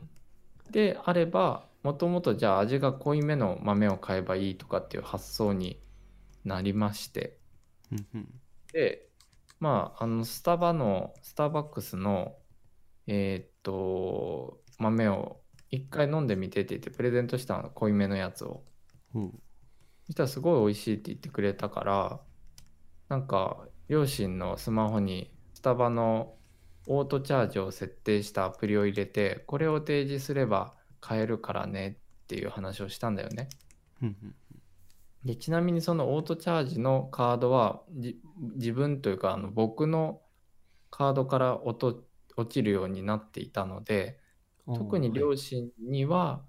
[0.70, 5.80] であれば、もともとじゃあ味が濃いめの豆を買えばいいとかっていう発想に
[6.44, 7.38] なりまして、
[7.92, 8.40] うんうん。
[8.72, 9.08] で、
[9.60, 12.36] まあ、あの、スタバの、スターバックスの、
[13.06, 18.64] えーっと、豆を一回飲んでみてって言ってプレゼントしたの、濃いめのやつを。
[19.14, 19.42] うん。
[20.06, 22.20] そしたらすごい美味しいって言ってくれたから、
[23.08, 26.37] なんか、両親のスマホにスタバの
[26.86, 33.48] オートチャージを設定したアプリを入れて、これを提示すれば買えるからねっていう話をしたんだよね。
[35.24, 38.20] でちなみにそのオートチャージのカードはじ
[38.54, 40.22] 自分というかあの僕の
[40.90, 42.04] カードから落と
[42.36, 44.20] 落ちるようになっていたので
[44.66, 46.44] 特にはい両親には、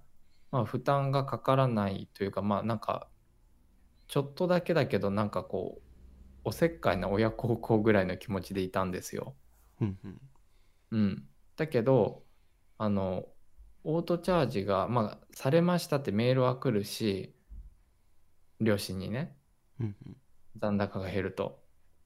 [0.52, 3.10] まあ、負担がかからないというかまあなんか
[4.08, 5.82] ちょっとだけだけどなんかこう
[6.44, 9.36] おせっかいな親孝行ぐらいの気持ちでいたんですよ。
[9.82, 10.22] うんうん。
[10.92, 12.26] うん、だけど
[12.78, 13.26] あの
[13.84, 17.36] オートチャージが、まあ、されましたってメールは来るし
[18.60, 19.36] 両親にね
[19.80, 20.18] うんうん。
[20.58, 21.63] 残高が減ると。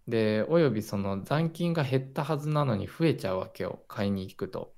[0.08, 4.76] で、およびその残金が減ったはずなのに増えちゃうわけよ、買いに行くと。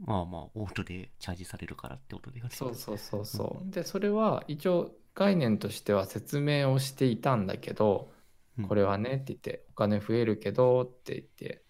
[0.00, 2.50] まあまあ、オートでチャージされるからってことだよね。
[2.50, 3.70] そうそうそうそう。
[3.70, 8.12] で、それは一応概念としては説明をしていたんだけど、
[8.58, 11.64] うんこれはねって言って、お金増えるけどって言って。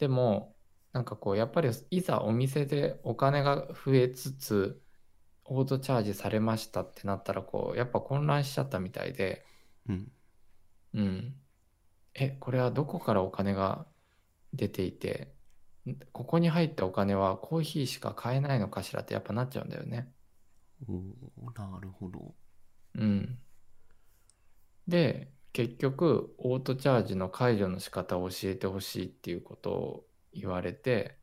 [0.00, 0.58] でも、
[0.92, 4.84] なんかこう、やっぱりいざお店でお金が増えつつ、
[5.44, 9.46] オートチャージされましたってなったら、こう、やっぱ混乱しちゃったみたいで、
[9.88, 10.12] うん。
[10.94, 11.40] うん。
[12.14, 13.86] え、これはどこからお金が
[14.54, 15.36] 出ていて、
[15.88, 20.14] んここに入ったお金はコーヒーしか買えないのかしらってやっぱなっちゃうんだよね。
[20.86, 20.92] お
[21.38, 22.34] おなるほど。
[22.94, 23.38] うん。
[24.86, 31.18] で、結局、オートチャージの解除の仕方を教えてほしいっていうことを言われて、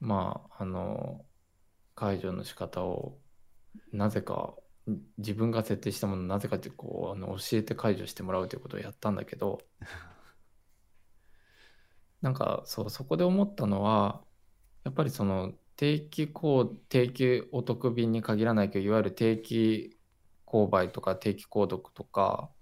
[0.00, 1.24] まあ、あの、
[1.94, 3.18] 解除の仕方を
[3.92, 4.54] なぜか、
[4.88, 9.60] ん自分が設定したものをなぜかってこう、あの教えて解除してもらうということをやったんだけど、
[12.22, 14.24] なんかそう、そこで思ったのは、
[14.84, 19.98] やっぱりその定期購定期お得便に限らないけど、いわゆる定期
[20.46, 22.52] 購買とか定期購読とか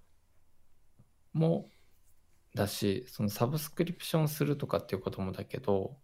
[1.35, 1.69] も
[2.55, 5.99] だし、そのサブスクリプションするとかっていうこともだけど、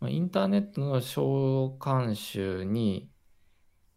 [0.00, 3.10] まあインターネットの召喚集に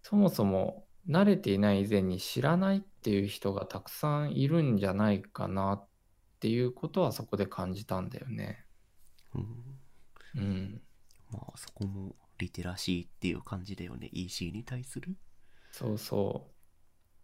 [0.04, 5.88] そもそも慣れていない以前に知らないっていう人がたくさんいるんじゃないかなっ
[6.40, 8.66] ていうことはそこで感じたんだよね。
[9.34, 10.42] うん。
[10.42, 10.82] うん。
[11.32, 14.10] まあそこもリテラシーっていう感じだよね。
[14.12, 15.16] EC に対する。
[15.72, 16.50] そうそ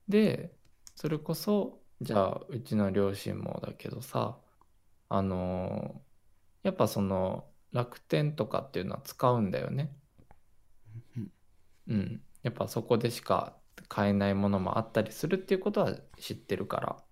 [0.08, 0.12] う。
[0.12, 0.56] で、
[0.96, 4.40] それこそ、じゃあ、うちの両親もだけどさ、
[5.10, 6.08] あのー
[6.64, 9.98] やっぱその楽天とかっていうのは使うんだよね。
[11.18, 11.32] うん。
[11.88, 12.22] うん。
[12.44, 13.58] やっぱそこでしか
[13.90, 17.04] 買えないものもあったりするっていうことは知ってるから。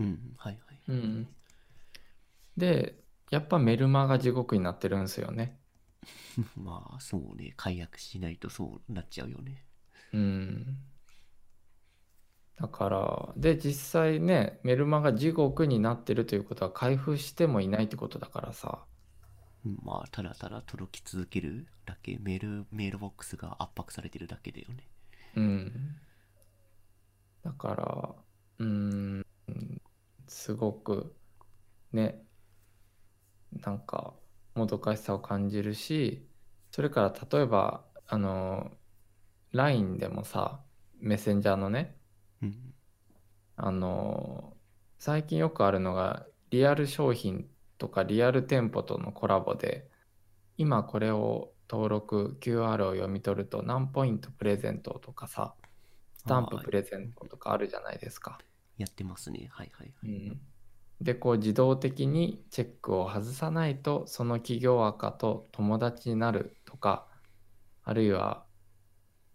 [0.00, 0.34] うん。
[0.36, 0.80] はいはい。
[0.88, 1.28] うん。
[2.58, 5.58] で、やっぱメルマガ地獄になってるんですよね。
[6.56, 7.54] まあそうね。
[7.56, 9.64] 解約しないとそうなっちゃうよね。
[10.12, 10.78] うん。
[12.60, 18.84] だから、で、実際ね、メルマガ地獄になってるということは開封してもいないってことだからさ。
[19.64, 22.18] うんまあただただ届き続けるだけ。
[22.20, 24.88] メール、メールボックスが圧迫されてるだけだよね。
[25.36, 25.96] うん。
[27.44, 28.14] だから、
[28.58, 29.26] うん、
[30.26, 31.14] すごく、
[31.92, 32.22] ね、
[33.52, 34.14] なんか、
[34.54, 36.26] もどかしさを感じるし、
[36.72, 38.72] それから例えば、あの、
[39.52, 40.64] LINE でもさ、
[41.00, 41.97] メッセンジャーのね、
[42.42, 42.74] うん。
[43.56, 44.56] あの
[44.98, 47.46] 最近よくあるのがリアル商品
[47.76, 49.88] とかリアル店舗とのコラボで
[50.56, 55.54] 今これを登録 QR を読み取ると何ポイントプレゼントとかさ
[56.16, 58.38] スタンプはいプレゼントとかあるじゃないですか。
[58.76, 59.48] やってますね。
[59.50, 59.92] はいはい。
[60.04, 60.40] うん、
[61.00, 67.06] でこう自動的にチェックを外さないとその企業赤と友達になるとか
[67.84, 68.44] あるいは、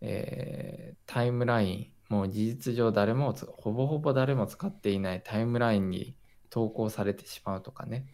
[0.01, 6.15] えータイムラインもう事実上誰もつほぼほぼ誰も使っていないタイムラインに
[6.49, 8.05] 投稿されてしまうとかね、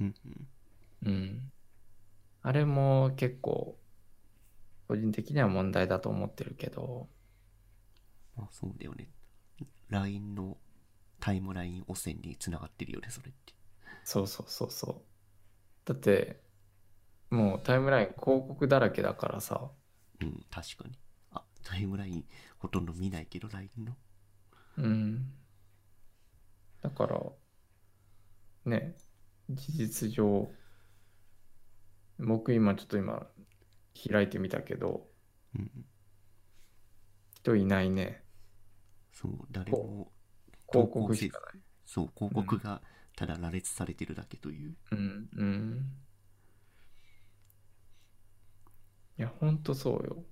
[0.00, 0.14] うん
[1.04, 1.08] うん。
[1.08, 1.52] うん、
[2.42, 3.76] あれも結構
[4.88, 7.08] 個人的には問題だと思ってるけど
[8.36, 9.08] まあそうだよね。
[9.90, 10.56] LINE の
[11.20, 13.52] タイムライン汚染につながってるよね、それって。
[14.04, 14.94] そうそうそうそう
[15.84, 16.40] だって
[17.30, 19.70] もうタイムライン広告だらけだからさ
[20.20, 20.98] うん、確かに。
[21.32, 22.24] あ、タイムライン
[22.62, 23.96] ほとんど見ないけど、LINE の。
[24.78, 25.32] うん。
[26.80, 27.20] だから、
[28.64, 28.94] ね、
[29.50, 30.48] 事実上、
[32.20, 33.26] 僕今ちょっと今
[34.08, 35.08] 開いてみたけど、
[35.56, 35.70] うん。
[37.34, 38.22] 人いないね。
[39.10, 40.12] そう、誰も
[40.70, 41.62] 広告しかない。
[41.84, 42.80] そう、広告が
[43.16, 44.76] ただ羅列されてるだけという。
[44.92, 45.92] うん、うん。
[49.18, 50.24] いや、ほんとそうよ。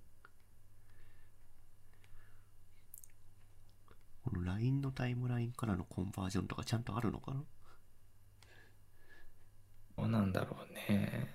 [4.24, 7.42] この LINE のタイムラインからのコンバージョンとかちゃんとあるのかな？
[9.96, 11.28] どうなんだろうね。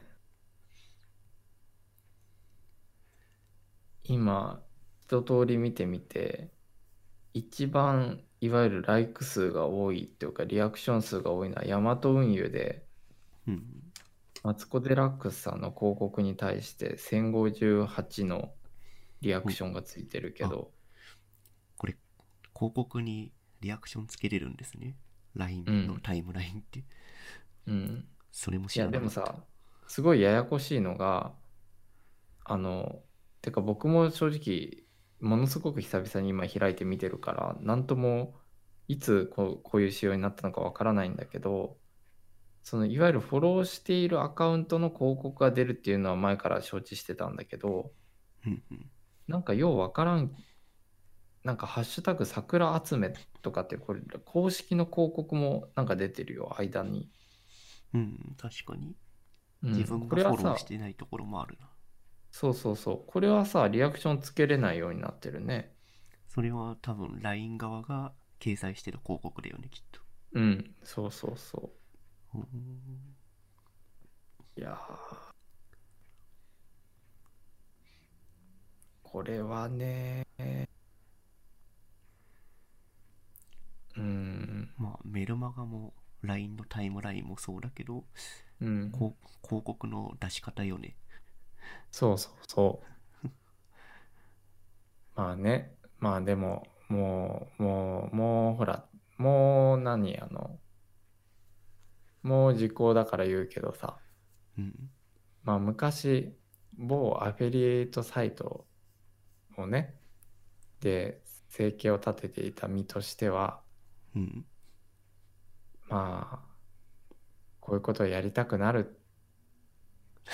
[4.04, 4.62] 今、
[5.08, 6.52] 一通り見てみて、
[7.34, 12.86] 一番いわゆるライク数が多いっていうか、リアクション数が多いのはヤマト運輸で、
[13.48, 13.64] うん。
[14.44, 18.54] マツコ・デラックスさんの広告に対して1058の
[19.22, 20.72] リアクションがついてるけど、
[22.56, 24.96] 広告にリアクションつけれるんですね。
[25.36, 26.84] LINE のタイムラインって。
[27.68, 28.08] うん。
[28.32, 29.22] それもいや、知らなかった。
[29.22, 29.44] でもさ、
[29.88, 31.34] すごいややこしいのが、
[32.44, 33.02] あの、
[33.42, 34.86] てか僕も正直、
[35.20, 38.36] ものすごく久々に今開いて見てるから、なんとも
[38.88, 41.78] いつこうこういう仕様になったのかわからないんだけど、
[42.64, 47.92] そのいわゆるフォローしているアカウントの広告が出るっていうのは前から承知してたんだけど、
[48.46, 48.92] うんうん。
[49.28, 50.36] なんかようわからん、
[51.46, 57.12] なんかハッシュタグ桜集めとかってこれ公式の広告もなんか出てるよ、間に。
[57.94, 58.88] うん、確かに。
[58.88, 58.96] うん
[59.62, 61.70] 自分がフォローしてないところもあるな。
[62.30, 63.04] そうそうそう。
[63.08, 65.74] これはさ、リアクションつけれないようになってるね。
[66.28, 70.02] それは多分 LINE 側が掲載してる広告だよね、きっと。
[70.34, 71.72] うん、そうそうそ
[72.36, 72.40] う。
[74.58, 75.36] いやー
[79.04, 80.28] これはね、
[83.98, 88.04] うん、まあ、メルマガも LINE のタイムラインもそうだけど、
[88.62, 90.96] うん、こう広告の出し方よね。
[91.92, 92.82] そうそうそ
[93.24, 93.28] う。
[95.16, 98.86] まあね、まあでも、もう、もう、もう、ほら、
[99.18, 100.60] もう何、あの、
[102.22, 103.98] もう時効だから言うけどさ、
[104.58, 104.90] うん。
[105.44, 106.36] まあ昔、
[106.78, 108.66] 某アフィリエイトサイト
[109.58, 109.96] をね、
[110.82, 113.62] で、生計を立てていた身としては、
[114.16, 114.46] うん。
[115.90, 116.56] まあ、
[117.60, 119.00] こういうことをやりたくなる、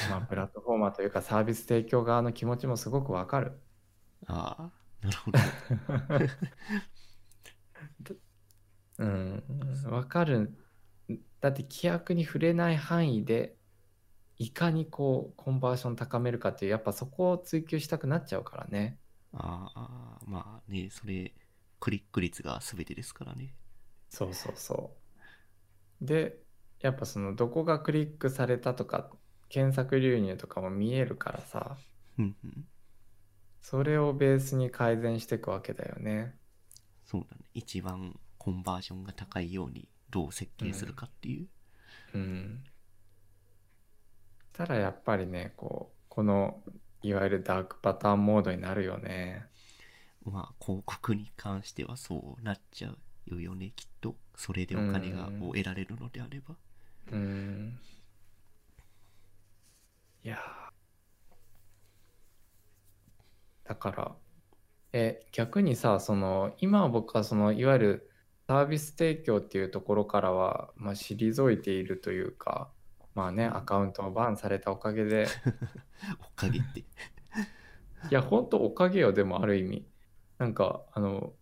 [0.10, 3.60] まあ、プラットフォーマーというかサービス提供側の気持ちもすごくわかる。
[4.28, 4.72] ああ、
[5.02, 5.40] なるほど。
[9.00, 9.44] うん、
[9.86, 10.56] わかる。
[11.40, 13.58] だって規約に触れない範囲で、
[14.38, 19.00] いかにこう、コンバーション高めるかっていう、やっぱそこを追求したくなっちゃうからね。
[19.34, 21.34] ああ、まあね、それ、
[21.80, 23.56] クリック率が全てですからね。
[24.12, 24.91] そうそうそ
[26.01, 26.05] う。
[26.05, 26.38] で、
[26.82, 29.09] やっぱその、どこがクリックされたとか、
[29.47, 31.78] 検索流入とかも見えるからさ、
[32.20, 32.66] うんうん。
[33.62, 36.36] それをベースに改善していくわけだよね。
[37.05, 37.43] そうだね。
[37.53, 41.47] 一番コンバージョンが高いようにどう設計するかっていう。
[42.14, 42.64] うん。
[44.51, 46.62] たらやっぱりね、こう、この、
[47.01, 49.45] いわゆるダークパターンモードになるよね。
[50.26, 52.97] まあ、広告に関してはそうなっちゃう
[53.28, 54.15] よね、きっと。
[54.36, 56.55] それでお金がうんを得られるのであれば。
[57.11, 57.80] うん。
[60.24, 60.72] いやー
[63.69, 64.15] だから、
[64.93, 68.11] え、逆にさ、その、今僕はその、いわゆる
[68.47, 72.69] サービス提供っていうところからは、まあ、退いているというか、
[73.15, 75.28] まあね、アカウントをバンされたおかげで、
[76.19, 76.82] おかげって。
[76.82, 76.84] い
[78.09, 79.86] や、ほんとおかげよ、でもある意味。
[80.38, 81.34] なんか、あの、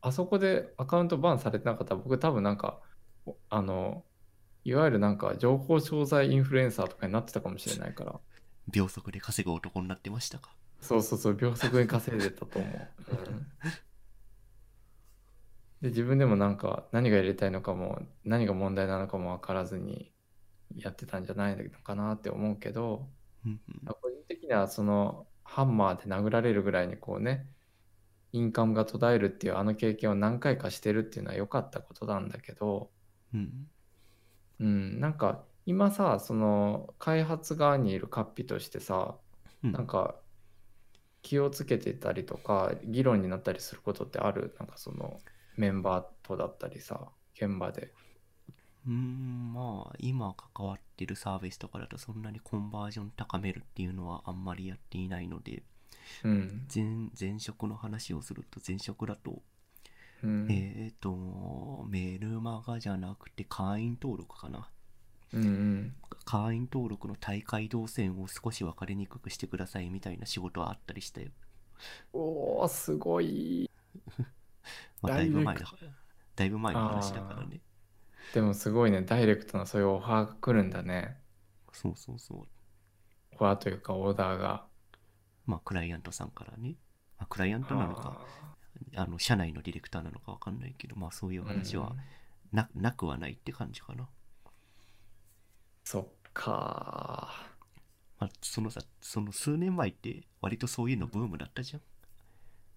[0.00, 2.80] あそこでアカウントバンされてなかったら、僕多分なんか、
[3.26, 4.04] おあの、
[4.64, 8.20] いわゆるなんか情報商材インフルエンサーとかになってたかもしれないから。
[8.70, 10.54] 秒速で稼ぐ男になってましたか？
[10.80, 12.88] そうそうそう、秒速に稼いでたと思う。
[13.10, 13.46] うん
[15.80, 20.12] で、自分でもなんか何が入れたいのかも、何が問題なのかも分からずに
[20.74, 23.08] やってたんじゃないのかなって思うけど。
[23.86, 27.46] 個人的にはそのハンマーで殴られるぐらいにこうね、
[28.32, 32.90] インカムが途絶えるっていうあの経験を何回かしてるっていうのは良かったことなんだけど、
[33.34, 33.68] うん。
[34.60, 39.16] うん、なんか今さ、その開発側にいるカッピとしてさ、
[39.64, 39.72] うん。
[39.72, 40.16] なんか
[41.22, 44.54] 気をつけてたりとか議論になったりすることってある？
[44.58, 45.18] なんかその
[45.56, 47.92] メンバーとだったりさ現場で。
[48.86, 55.64] うーん、まあ、今関わってるサービスとかだとそんなにコンバージョン高めるっていうのはあんまりやっていないので、
[56.24, 56.66] うん。
[56.72, 59.42] 前、前職の話をすると、前職だと、
[60.22, 60.46] うん。
[60.50, 64.68] えーと、メルマガじゃなくて会員登録かな。
[65.32, 65.94] うんうん。
[66.24, 71.28] 会員登録の大会動線を少し分かりにくくしてくださいみたいな仕事はあったりしたよ。
[72.12, 73.70] おーすごい。
[75.02, 75.60] まあ、だいぶ前の、
[76.34, 77.60] だいぶ前の話だからね。
[78.34, 79.02] でもすごいね。
[79.02, 81.20] ダイレクトなそういうオファーが来るんだね。
[81.72, 82.38] そうそうそう。
[83.32, 84.67] オファーというかオーダーが
[85.48, 86.76] まあ、クライアントさんからね。
[87.18, 88.20] まあ、クライアントなのか、
[88.94, 91.96] あの、社内のディレクターなのかわかんないけど、まあ、そういう話は
[92.52, 94.06] な,、なくはないって感じかな。
[95.84, 97.48] そっか
[98.20, 101.82] まあ、そのさ、その数年前って割とそういうのブームだったじゃん。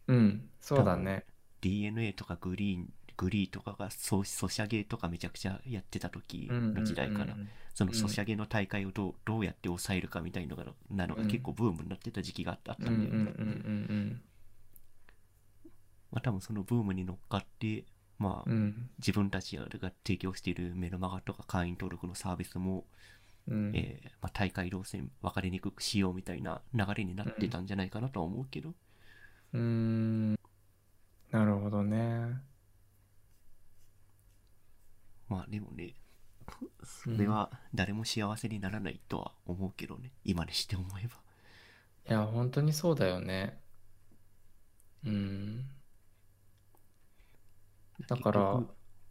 [0.07, 1.25] うんそうだね
[1.61, 7.37] DNA とかグリーン、グリーとかがソソシャゲとかめちゃくちゃやってた時の時代から、
[7.75, 13.07] そのソシャゲの大会をどうどうやって抑えるかみたいのがなのが結構ブームになってた時期があったんだよね。
[13.37, 14.21] うん
[16.11, 17.85] まあ多分そのブームに乗っかって、
[18.17, 18.49] まあ、
[18.97, 19.67] 自分たちが
[20.03, 22.85] 提供しているメルマガとか会員登録のサービスも、
[23.47, 23.71] うん。
[23.75, 28.73] えーまあ、大会動線分かりにくくしようみたいな流れになってたんじゃないかなとは思うけど、
[29.53, 30.31] うーん。
[31.31, 32.50] なるほどね。
[35.31, 35.93] まあでもね、
[36.83, 41.15] それは誰も幸せにならないとは思うけどね、今にして思えば。
[42.09, 43.57] いや、本当にそうだよね。
[45.05, 45.65] うん。
[48.07, 48.61] だから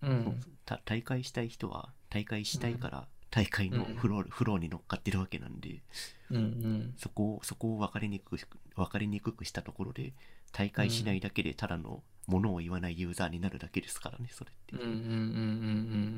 [0.03, 0.41] うん。
[0.85, 5.83] 大会したい人は大会したいから大会のフロー,、フローに乗っかってるわけなんで
[6.29, 6.95] うんうん。
[6.99, 8.47] そこをそこを分かりにくく
[8.77, 10.13] 分かりにくくしたところで
[10.53, 15.13] 大会しないだけでただのものを言わないユーザーになるだけですからねそれって、うんうんうんうんうん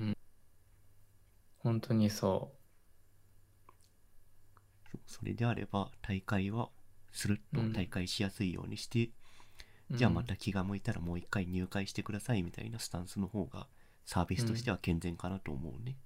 [0.08, 0.16] うん。
[1.58, 2.52] 本当にそ
[4.90, 6.68] そうそれであれば大会は
[7.12, 9.10] するっとうん大会しやすいようにして、
[9.90, 9.96] う。
[9.96, 13.66] じゃあまた気が向いたらもう一回入会してくださいみたいなスタンスの方が
[14.04, 15.96] サービスとしては健全かなと思うね、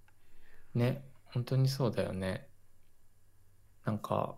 [0.75, 2.49] ね、本当にそうだよね。
[3.85, 4.37] なんか、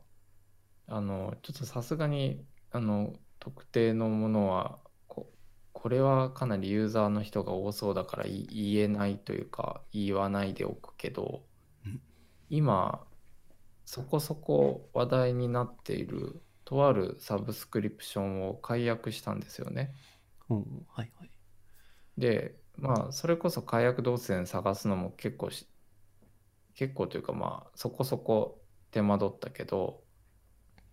[0.87, 5.33] あの、ちょっとさすがに、あの、特定のものは、こ、
[5.73, 11.47] これはかなりユーザーの人が多そうだから言言えないというか、言わないでおくけど
[11.85, 12.01] うん、
[12.49, 13.07] 今、
[13.85, 19.95] そこそこ話題になっている、とあるサブスクリプションを解約したんですよね。
[20.49, 21.31] おーはいはい。
[22.19, 25.69] で、まあ、それこそ解約動線探すのも結構し、
[26.75, 30.05] 結構というかまあ、そこそこ手間取ったけど、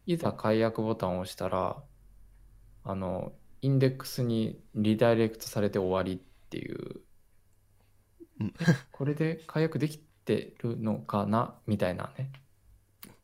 [0.05, 1.83] いざ解約ボタンを押したら、
[2.85, 7.05] あの、インデックスにリダイレクトされて終わりっていう
[8.39, 8.53] うん、
[8.91, 11.55] これで解約できてるのかな？
[11.67, 12.31] みたいなね。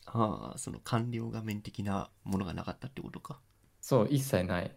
[0.06, 3.40] ああ、その完了画面的なものがなかったってことか。
[3.80, 4.76] そう、一切ない。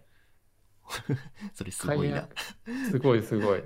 [1.55, 2.29] それすごいな。
[2.65, 3.63] 解すごいすごい。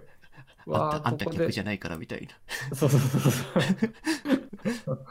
[0.71, 2.77] あんた、あんたここで客じゃないからみたいな。
[2.77, 3.33] そうそうそう
[4.73, 5.07] そう。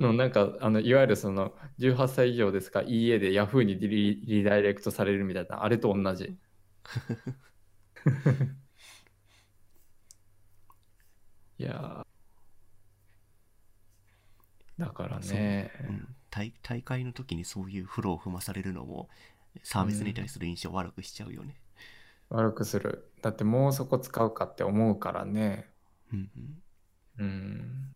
[0.00, 6.36] のなんかあのいわゆるその18歳以上ですか EA で Yahoo にリリダイレクトされるみたいなあれと同じ。
[11.58, 19.10] いやーだからね、うん、大大会の時にそういうフローを踏まされるのも
[19.62, 21.60] サービスに対する印象を悪くしちゃうよね。
[22.30, 23.10] 悪くする。
[23.20, 25.68] だってもうそこ使うかって思うからね。
[26.12, 26.30] うん
[27.18, 27.26] うん。
[27.26, 27.94] うん。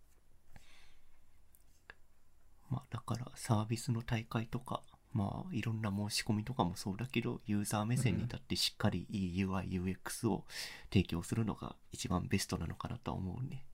[2.70, 10.44] まあだからサービスの大会とか、まあいろんな申し込みとかもそうだけど、ユーザー目線に立ってしっかりいい UI、UX を
[10.92, 13.64] 提供するのが一番ベストなのかなとは思うね。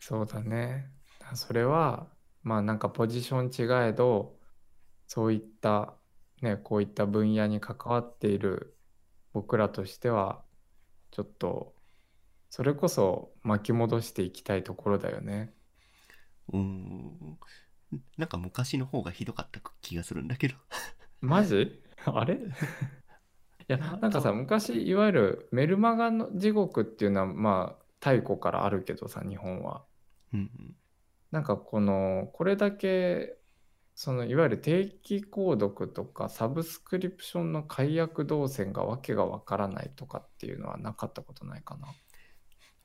[0.00, 0.90] そうだね。
[1.34, 2.08] それは、
[2.42, 4.36] まあなんかポジション違えど、
[5.06, 5.94] そういった、
[6.40, 8.76] ね、こういった分野に関わっている
[9.32, 10.42] 僕らとしては、
[11.10, 11.74] ちょっと、
[12.50, 15.54] それこそ巻き戻していきたいところだよね。
[16.52, 17.38] うーん。
[18.18, 20.54] なんか昔の方がひどかった気がするんだけど。
[21.20, 21.82] マジ？
[22.04, 22.34] あれ？
[22.34, 22.38] い
[23.68, 29.84] や、なんかさ、昔、いわゆるメルマガの地獄っていうのは、まあ、太古からあるけどさ、日本は。
[30.32, 30.76] うんうん。
[31.30, 33.38] なんかこの、これだけ、
[33.94, 41.88] そのいわゆる定期購読とかサブスクリプションの解約動線がわけがわからないとかっていうのはなかったことないかな。
[41.88, 41.92] あ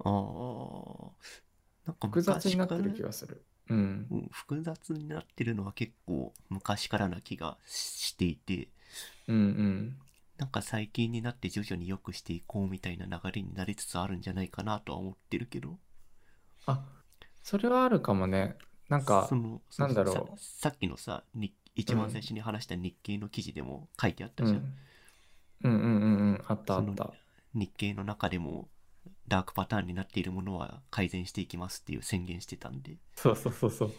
[0.03, 0.11] あ。
[1.85, 3.45] なんか複雑になってる気がする。
[3.69, 4.07] うん。
[4.09, 8.69] うん複雑になってるのは結構昔からな気がしていて、
[9.27, 9.97] うんうん。
[10.37, 15.77] なんか最近になって徐々に良くしていこうみたいな流れになりつつあるんじゃないかなとは思ってるけど。
[16.67, 16.83] あ、
[17.43, 18.55] それはあるかもね。
[18.89, 24.57] なんかそ、のなんだろうささっきのさ、に一番最初に話した日経の記事でも書いてあったじゃん。
[24.57, 24.73] うん。
[25.63, 26.43] うんうんうんうん。
[26.47, 27.13] あったあった。
[27.53, 28.69] 日経の中でも
[29.27, 32.97] ダークパターンになっているものは改善していきますっていう宣言してたんで。
[33.15, 33.91] そうそうそうそう。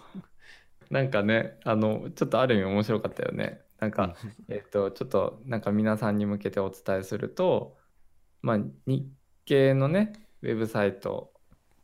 [0.90, 3.60] なんかね、あの、ちょっとある意味面白かったよね。
[3.78, 4.16] なんか、
[4.48, 7.76] えっと、ちょっとなんか皆さんに向けてお伝えすると、
[8.42, 9.06] まあ、日
[9.44, 10.12] 経のね、
[10.42, 11.32] ウェブサイト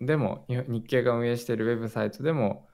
[0.01, 2.69] でも、に日経が運営しているウェブサイトでも、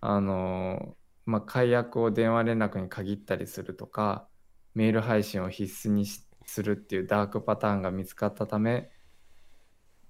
[0.00, 4.28] あのーまあ、解約を電話連絡に限ったりするとか、
[4.74, 8.90] メール配信を必須にしするっていうダークパターンが見つかったため、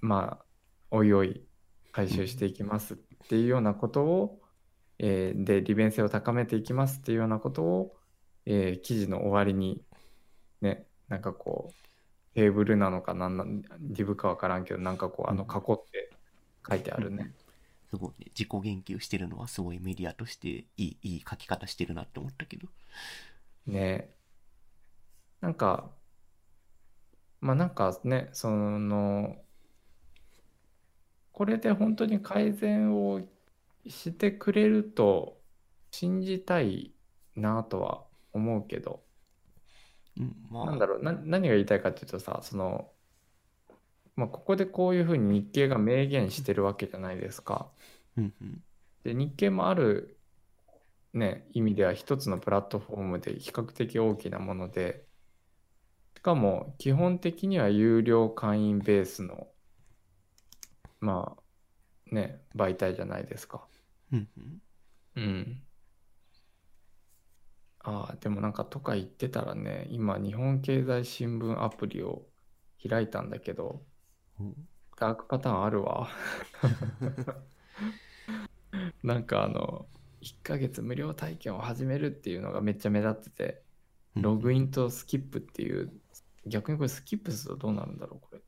[0.05, 0.45] まあ、
[0.91, 1.49] おいおい
[1.91, 2.97] 回収していきますっ
[3.29, 4.39] ていうようなことを、
[4.99, 7.97] えーで、利便性を高めていきますっていうようなことを、
[8.45, 9.83] えー記事の終わりに、
[10.61, 16.11] ね、なんかこう、テーブルなのかなんなん、リブかわからんけど、なんかこう、あの、囲って
[16.69, 17.33] 書いてあるね。
[17.89, 18.27] すごいね。
[18.39, 22.69] 自己言及してるのはすごいメディアとしていい、いい書き方してるなって思ったけど。
[23.67, 24.15] ね
[25.41, 25.91] なんか、
[27.41, 29.44] まあなんかね、その、
[31.35, 33.21] これで本当に改善を
[33.87, 35.37] してくれると
[35.91, 36.95] 信じたい
[37.35, 39.03] なとは思うけど、
[40.17, 42.89] うん、まあ、なんだろう、な、何が言いたいかっていうとさ、その、
[44.15, 47.69] まあここでこういうふうに日経が明言してるわけじゃないですか。
[48.17, 48.63] うんうん。
[49.03, 50.17] で、日経もある、
[51.15, 55.05] ね、意味では一つのプラットフォームで比較的大きなもので、
[56.17, 59.49] しかも基本的には有料会員ベースの、
[61.05, 61.37] ま
[62.13, 63.69] あ、ね、媒体じゃないですか。
[64.13, 64.63] うんうん。
[65.17, 65.63] うん。
[67.81, 72.29] ああ、でもなんかとか言ってたらね、今日本経済新聞アプリを
[72.89, 73.87] 開いたんだけど、
[74.39, 74.55] お
[74.99, 76.09] ダークパターンあるわ。
[79.03, 79.89] なんかあの、
[80.21, 83.65] 1ヶ月無料体験を始めるっていうのがめっちゃ目立ってて、
[84.17, 85.93] うんログインとスキップっていう、
[86.47, 88.43] 逆にこれスキップするとどうなるんだろう、これ。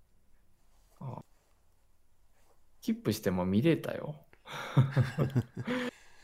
[1.01, 1.36] あス
[2.81, 4.27] キップしても見れたよ。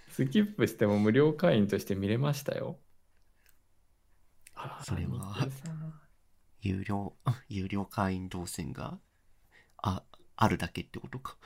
[0.08, 2.78] スキップしても無料会員として見れましたよ。
[4.78, 5.48] それは
[6.62, 7.14] 有料、
[7.50, 8.98] 有料会員動線が、
[9.78, 10.04] あ、
[10.36, 11.38] あるだけってことか。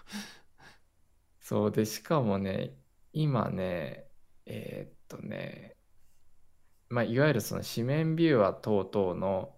[1.41, 2.77] そうで、しかもね、
[3.13, 4.11] 今ね、
[4.47, 5.77] えーっとね、
[6.89, 9.57] まあ、いわゆるその紙面ビューアー等々の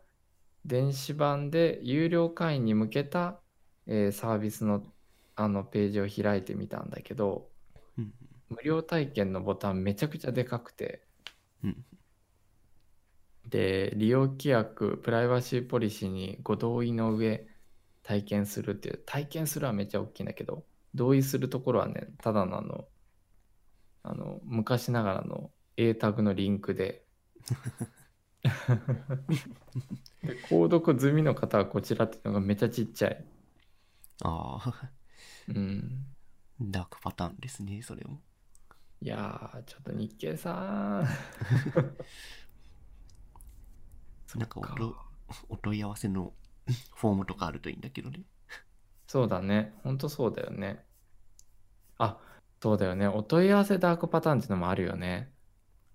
[0.65, 3.43] 電子版で有料会員に向けた、
[3.87, 4.83] えーサービスの
[5.41, 7.49] あのページを開いてみたんだけど、
[7.97, 8.13] うん。
[8.49, 11.05] 無料体験のボタンめちゃくちゃでかくて、
[11.63, 11.85] うん。
[13.49, 17.47] で、利用規約、プライバシーポリシーにご同意の上、
[18.03, 22.89] 体験するっていう、体験するはめっちゃ大きいんだけど、同意するところはね、ただのあの、
[24.03, 27.05] あの、昔ながらの A タグのリンクで、
[30.25, 33.25] で購読済みの方はこちらっていうのがめちゃちっちゃい。
[34.25, 34.91] ああ
[35.49, 36.07] うん。
[36.61, 38.21] ダークパターンですねそれも
[39.01, 40.53] いやー、ちょっと日経さ
[41.01, 41.09] ん。
[44.37, 44.97] なんかおそっと
[45.49, 46.35] お問い合わせの
[46.97, 48.25] フォームとかあるといいんだけどね
[49.07, 49.73] そうだね。
[49.85, 50.85] ほんとそうだよね。
[51.97, 52.19] あ、
[52.61, 53.07] そうだよね。
[53.09, 55.33] お問い合わせダークパターンっていうのもあるよね。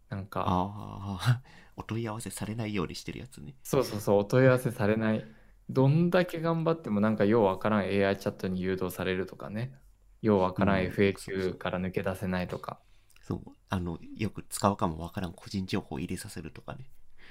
[0.10, 1.41] なんか、ああ
[1.76, 5.26] お問い合わせされないようにしてるやつねそうそうそう、お問い合わせされない。
[5.70, 9.74] どんだけ頑張ってもなんかようわからん AI チャットに誘導されるとかね。
[10.22, 12.80] ようわからん FAQ から抜け出せないとか。
[13.22, 16.89] そうあのよく使うかもわからん個人情報を入れさせるとかね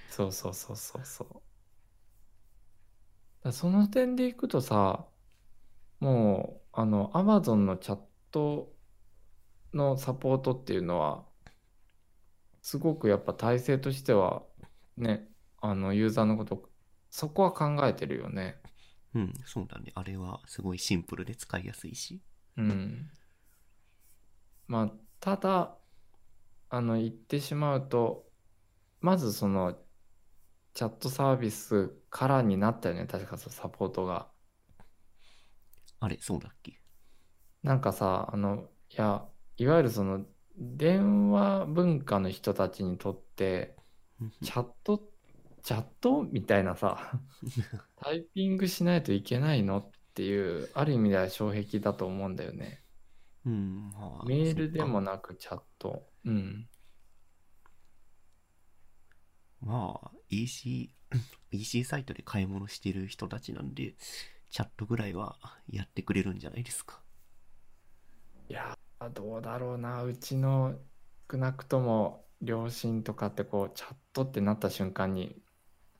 [0.08, 1.42] そうそうそうそうそう。
[3.42, 5.06] だその点でいくとさ、
[6.00, 8.72] もう、あの、Amazon のチャット
[9.72, 11.24] のサポートっていうのは、
[12.62, 14.42] すごくやっぱ体制としては、
[14.96, 15.28] ね、
[15.60, 16.70] あの、ユーザーのこと、
[17.12, 18.56] そこは考えてるよね。
[19.14, 22.22] うんそうだねあれはすごいシンプルで使いやすいし
[22.56, 23.10] うん。
[24.66, 25.76] まあ、ただ、
[26.70, 28.24] あの、言ってしまうと、
[29.00, 29.76] まずその、
[30.72, 34.32] チャットサービスからになったよね、確かそのサポートが。
[36.00, 36.80] あれそうだっけ？
[37.62, 40.24] なんかさ、あの、いや、いわゆるその、
[40.56, 43.76] 電話文化の人たちにとって、
[44.20, 45.11] うんチャット、
[45.62, 46.24] チャット？
[46.24, 47.20] みたいなさ、
[47.96, 49.78] タイピングしないといけないの？
[49.78, 52.82] っていう、ある意味では障壁だと思うんだよね。
[53.44, 56.08] うんまあメールでもなくチャット。
[56.24, 56.68] うん。
[59.60, 60.94] まあ EC
[61.52, 63.94] EC サイトで買い物してる人たちなんで
[64.50, 65.38] チャットぐらいは
[65.68, 67.02] やってくれるんじゃないですか
[68.48, 70.02] いやー、どうだろうな。
[70.04, 70.78] うちの
[71.30, 75.41] 少なくとも両親とかってこう、チャットってなった瞬間に、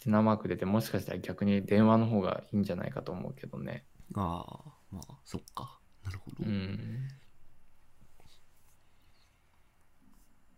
[0.03, 3.84] 手名マーク出て、もしかしたら逆に電話の方がいいんじゃないかと思うけどね。
[4.14, 7.09] ああまあそっかなるほど、うん。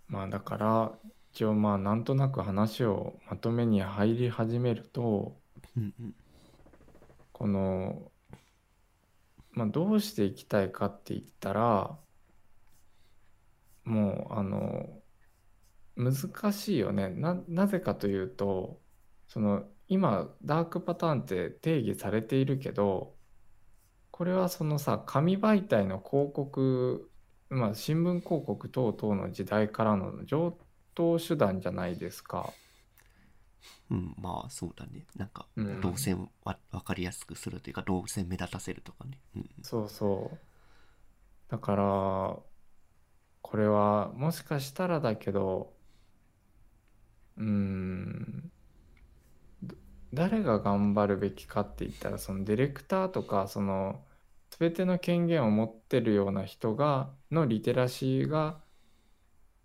[0.08, 0.92] まあだから、
[1.32, 5.36] 一応まあなんとなく話をまとめに入り始めると、
[5.76, 6.14] うんうん
[7.34, 8.12] この、
[9.52, 11.98] まあ、どうしていきたいかって言ったら、
[13.84, 15.02] もう、あの、
[15.96, 17.08] 難しいよね。
[17.10, 18.80] な、なぜかというと、
[19.28, 23.16] その、今、ダークパターンって定義されているけど、
[24.10, 27.10] これはそのさ、紙媒体の広告、
[27.50, 30.58] まあ、新聞広告等々の時代からの上
[30.94, 32.54] 等手段じゃないですか。
[33.90, 35.06] うん、まあそうだね。
[35.16, 35.80] なんかうん。
[35.80, 41.50] 動線わ分かりやすくするというか動線目立たせるとかね、うん、そうそう。
[41.50, 42.38] だから、
[43.42, 45.72] これはもしかしたらだけど、
[47.36, 48.53] うーん、ど
[50.14, 54.04] 誰が頑張るべきかって言ったら、そのディレクターとか、その
[54.58, 58.60] 全ての権限を持ってるような人が、のリテラシーが、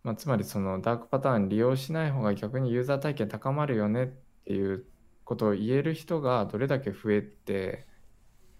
[0.03, 4.07] まあ、つまりそのダークパターン利用しない方が逆にユーザー体験高まるよねっ
[4.45, 4.85] ていう
[5.25, 7.85] ことを言える人がどれだけ増えて、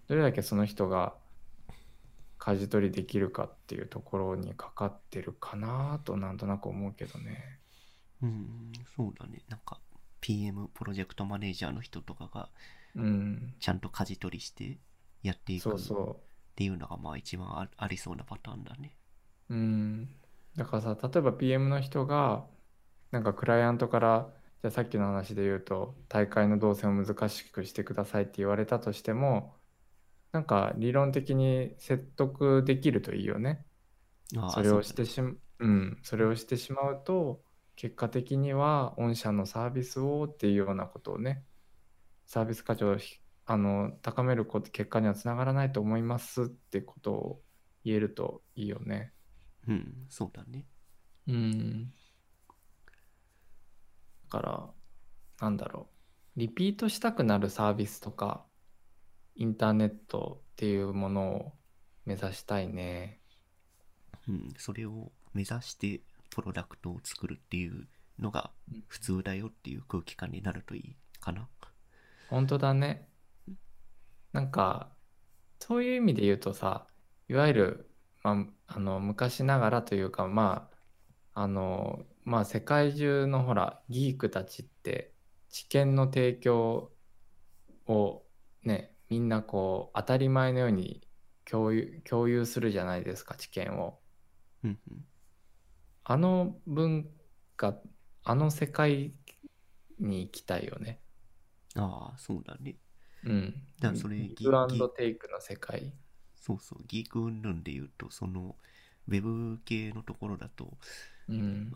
[0.08, 1.14] どれだけその人が
[2.38, 7.58] 舵取りできるかっていうところにかかってるかなとなんとなく思うけどね。
[8.22, 9.80] うん、そうだねなんか
[10.20, 12.48] PM プロジェクトマネージャーの人とかが
[12.96, 13.54] うん。
[13.60, 14.78] ちゃんと舵取りして
[15.22, 15.76] やっていくっ
[16.56, 18.96] ていうのがまあ一番あありそうなパターンだね
[19.48, 19.54] う。
[19.54, 20.08] うん。
[20.56, 22.46] だからさ、例えば PM の人が、
[23.10, 29.54] なんかクライアントから、じゃあさっきの話で言うと、大会の動線を難しくしてくださいって言われたとしても、
[30.32, 33.64] なんか理論的に説得できるといいよね。
[34.36, 37.42] ああそれをしてしま、うん、それをしてしまうと、
[37.76, 41.44] 結果的には御社のサービスをっていうようなことをね、
[42.26, 47.42] サービス価値をひあの高めること、結果にはつながらないと思いますってことを
[47.84, 49.12] 言えるといいよね。
[49.68, 50.66] うんそうだね
[51.28, 51.92] うん。
[54.24, 54.70] だから、
[55.40, 55.88] なんだろ
[56.36, 56.38] う。
[56.40, 58.46] リピートしたくなるサービスとか、
[59.34, 61.52] インターネットっていうものを
[62.04, 63.20] 目指したいね。
[64.28, 66.00] うんそれを目指して
[66.30, 71.48] プロダクトを作るっていうのがうん普通だよっていう空気感になるといいかな
[72.28, 73.08] 本当だね。
[74.32, 74.92] なんか、
[75.58, 76.86] そういう意味で言うとさ、
[77.28, 77.90] いわゆる、
[78.22, 80.70] まあ、あの昔ながらというか、ま
[81.34, 85.12] あ、あの、まあ、世界中のほら、ギークたちって、
[85.48, 86.92] 知見の提供
[87.86, 88.22] を
[88.62, 91.02] ね、みんなこう、当たり前のように
[91.44, 93.98] 共有、共有するじゃないですか、知見を。
[94.62, 95.04] うんうん。
[96.10, 97.08] あの文
[97.56, 97.78] 化、
[98.24, 99.12] あの世界
[100.00, 100.98] に行きたいよね。
[101.76, 102.74] ああ、そうだね。
[103.22, 103.54] うん。
[103.78, 105.92] だからそれギブアンドテイクの世界。
[106.34, 108.56] そうそう、ギーク云々で言うと、その、
[109.06, 110.76] ウェブ系のところだと、
[111.28, 111.72] うん。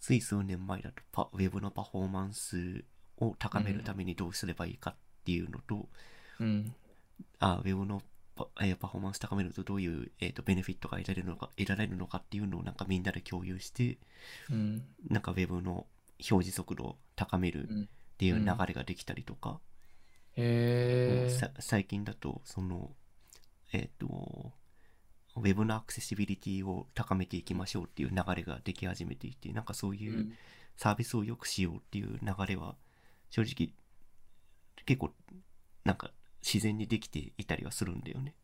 [0.00, 2.86] つい数年前だとパ、ウェブのパフォーマンス
[3.18, 4.96] を高めるためにどうすればいいかっ
[5.26, 5.90] ていうのと、
[6.40, 6.74] うん。
[7.38, 8.00] あウェブの
[8.34, 13.98] パ,、えーパフォーマンス高めるとどういう、えー、とベネフィットが得られるのか得られるのかっていうのをなんかみんなで共有して
[14.50, 14.82] うん。
[15.08, 15.86] なんかウェブの
[16.30, 17.82] 表示速度を高めるうん。
[17.82, 19.58] っていう流れができたりとか、
[20.36, 21.30] へえ。
[21.30, 22.92] さ最近だとその
[23.72, 24.52] えっ、と
[25.34, 30.32] ウェブのアクセシビリティを高めていきましょうっていう流れができ始めていてなんかそういううん。
[30.76, 32.74] サービスを良くしようっていう流れは
[33.30, 33.72] 正直
[34.86, 35.12] 結構
[35.84, 36.10] なんか
[36.44, 38.34] 自然にできていたりはするんだよね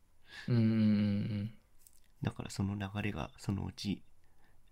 [0.48, 1.50] うんうん
[2.22, 4.02] だからその流れがそのうち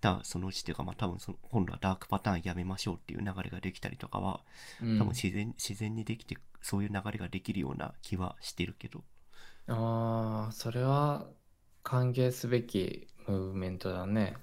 [0.00, 4.40] だそのうちっていうかまあ多分その今度はダークパターンやめましょうっていう流れができたりとかは
[4.82, 4.98] うんうん。
[4.98, 9.04] 多分自然,、自然にできてそういう流れができるような気はしてるけど
[9.68, 11.26] ああ、それは
[11.82, 14.36] 歓迎すべきムーブメントだね。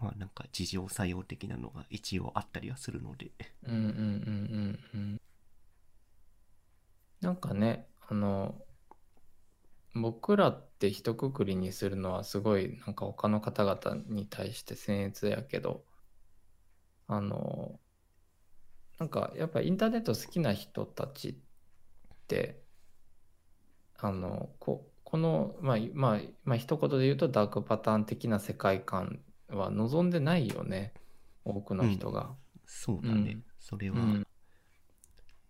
[0.00, 3.30] まあなんか事情作用的なのが一応あったりはするので
[3.66, 3.88] うんうんうん
[4.94, 5.20] うんうん。
[7.20, 8.54] なんかね、あの、
[9.94, 15.84] 僕らって一括りにするのはすごいなんか他の方々に対して僭越やけど、
[17.06, 17.78] あの、
[18.98, 21.34] なんかやっぱインターネット好きな人たちっ
[22.26, 22.60] て、
[23.98, 30.92] あの、こ、この、まあ、まあ、まあ、一言で言うとダークパターン的な世界観は望んでないよね。
[31.44, 32.34] 多くの人が。
[32.66, 34.26] そうだね、うんそれはうん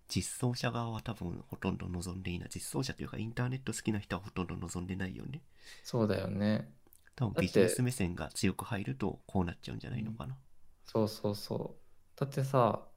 [0.08, 5.40] 実装者側は多分ほとんど望んでいない実装者というかインターネット好きな人はほとんど望んでないよね
[5.82, 6.70] そうだよね。
[7.16, 10.36] 多分ビジネス目線が強く入るとこうなっちゃうんじゃないのかな、
[10.86, 12.20] そうそうそう。
[12.20, 12.88] だってさ、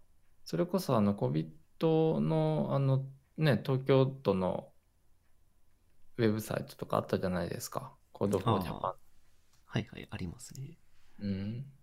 [0.44, 3.06] それこそあの COVID のあの
[3.38, 4.74] ね、東京都の
[6.18, 7.96] ウェブサイトとかあったじゃないですか。
[8.14, 8.96] Code for あ Japan あ。
[9.66, 10.80] はいはいありますね
[11.20, 11.74] うん。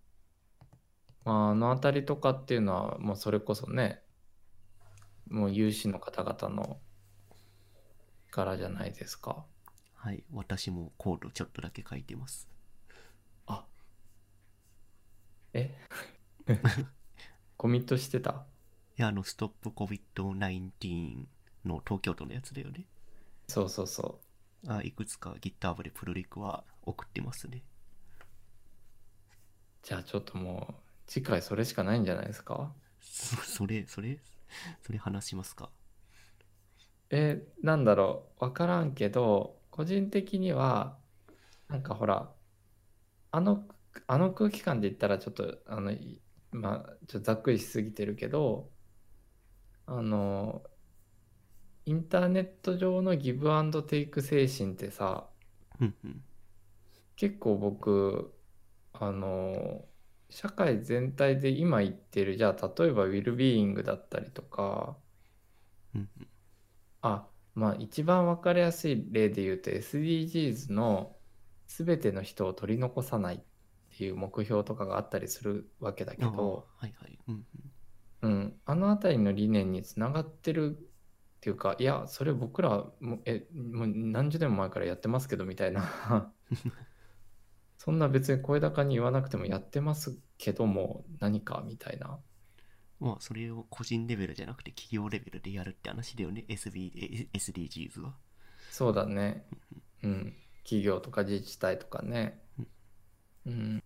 [1.25, 4.04] まあ、あのあたりとかっていうのは、もうそれこそね、
[5.29, 6.79] もう有志の方々の
[8.29, 9.45] 力じゃないですか。
[9.95, 12.47] はい私もコードちょっとだけ書いてます。
[13.47, 13.65] あ
[15.53, 15.75] え？
[17.57, 18.45] コミットしてた？
[18.97, 21.25] いやあのストップ COVID-19
[21.65, 22.85] の東京都のやつだよね。
[23.47, 24.19] そうそうそ
[24.67, 27.57] あいくつか GitHub でプルリクは送ってますね。
[27.57, 27.63] う。
[29.83, 30.75] じゃあちょっともう、
[31.07, 32.73] 次回それしかないんじゃないですか？
[33.01, 34.19] そそれそれ？
[34.81, 35.69] それ話しますか？
[37.09, 40.97] え、なんだろう、わからんけど、個人的には、
[41.67, 42.31] なんかほら、
[43.31, 43.67] あの、
[44.07, 46.21] あの空気感で言ったらちょっと、あの、い
[46.51, 48.69] まあ、ちょっとざっくりしすぎてるけど、
[49.85, 50.63] あの、
[51.85, 55.29] インターネット上のギブアンドテイク精神ってさ、
[57.15, 58.33] 結構僕、
[58.93, 59.85] あの、
[60.35, 64.97] 社会全体で今言ってる、じゃあ例えばウィルビーイングだったりとか、
[65.93, 66.27] うんうん。
[67.01, 71.15] あ、まあ一番わかりやすい例で言うと SDGs の
[71.67, 73.39] 全ての人を取り残さないっ
[73.97, 77.17] ていう目標とかがあったりするわけだけど、はいはい。
[78.21, 86.33] うんあのあたりの理念につながってるっていうか、いや、それ僕らもえもう何十年も前からやってますけどみたいな。
[87.77, 92.19] そんな別に声高に言わなくてもやってますけども何かみたいな。
[92.99, 98.13] まあそれを個人レベルじゃなくて企業レベルでやるって話だよね SB え SDGs は
[98.71, 99.45] そうだね。
[100.03, 100.33] うん。
[100.63, 102.41] 企業とか自治体とかね。
[103.45, 103.83] うん。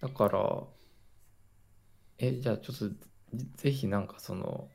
[0.00, 0.66] だから、
[2.18, 2.96] え、じゃあちょっとぜ
[3.56, 4.68] ぜひなんかその、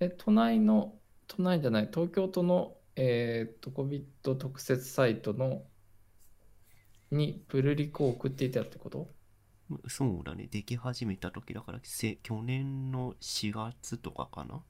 [0.00, 0.94] え、都内の、
[1.26, 5.64] 都内じゃない、東京都の、えっと、COVID 特設サイトの、
[7.10, 9.08] にプルリクを送っていたってこと？
[9.86, 10.46] そうだね。
[10.50, 14.62] でき始めた時だからせ去年の4月とかかな、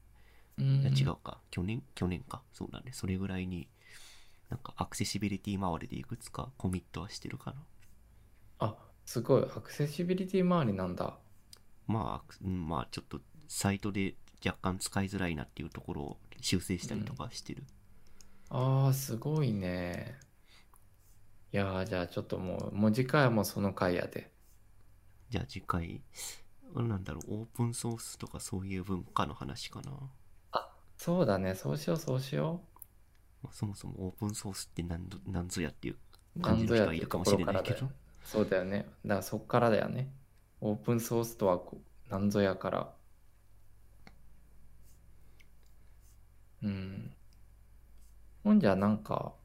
[0.59, 0.80] うん。
[0.82, 1.41] いや違うか。
[1.51, 1.82] 去年？
[1.95, 2.43] 去年か。
[2.53, 2.91] そうだね。
[2.93, 3.68] それぐらいに
[4.51, 7.57] なんかアクセシビリティ周りでいくつかコミットはしてるかな。
[8.61, 9.43] あ、すごい。
[9.43, 11.16] アクセシビリティ周りなんだ。
[11.86, 14.14] まあ、うんまあちょっとサイトで
[14.45, 17.64] 若干使いづらいなっていうところを修正したりとかしてる。
[18.51, 20.18] ああ、すごいね。
[21.53, 24.33] いやー、じゃあちょっともう、もう次回はもうその回やで。
[25.31, 26.03] じゃあ次回、
[26.75, 29.93] なんだろう、オープンソースとかそういう文化の話かな。
[30.53, 31.55] あ、そうだね。
[31.55, 32.61] そうしよう、そうしよ
[33.43, 35.97] まあ、そもそもオープンソースって何ぞ何ぞやっていう
[36.37, 36.41] う。
[36.41, 37.91] 感じの人なんぞやってはいるかもしれないけど。
[38.23, 38.87] そうだよね。
[39.05, 40.13] だからそっからだよね。
[40.61, 42.95] オープンソースとはこうなんぞやから。
[46.63, 47.13] うん。
[48.43, 49.37] ほんじゃなんか、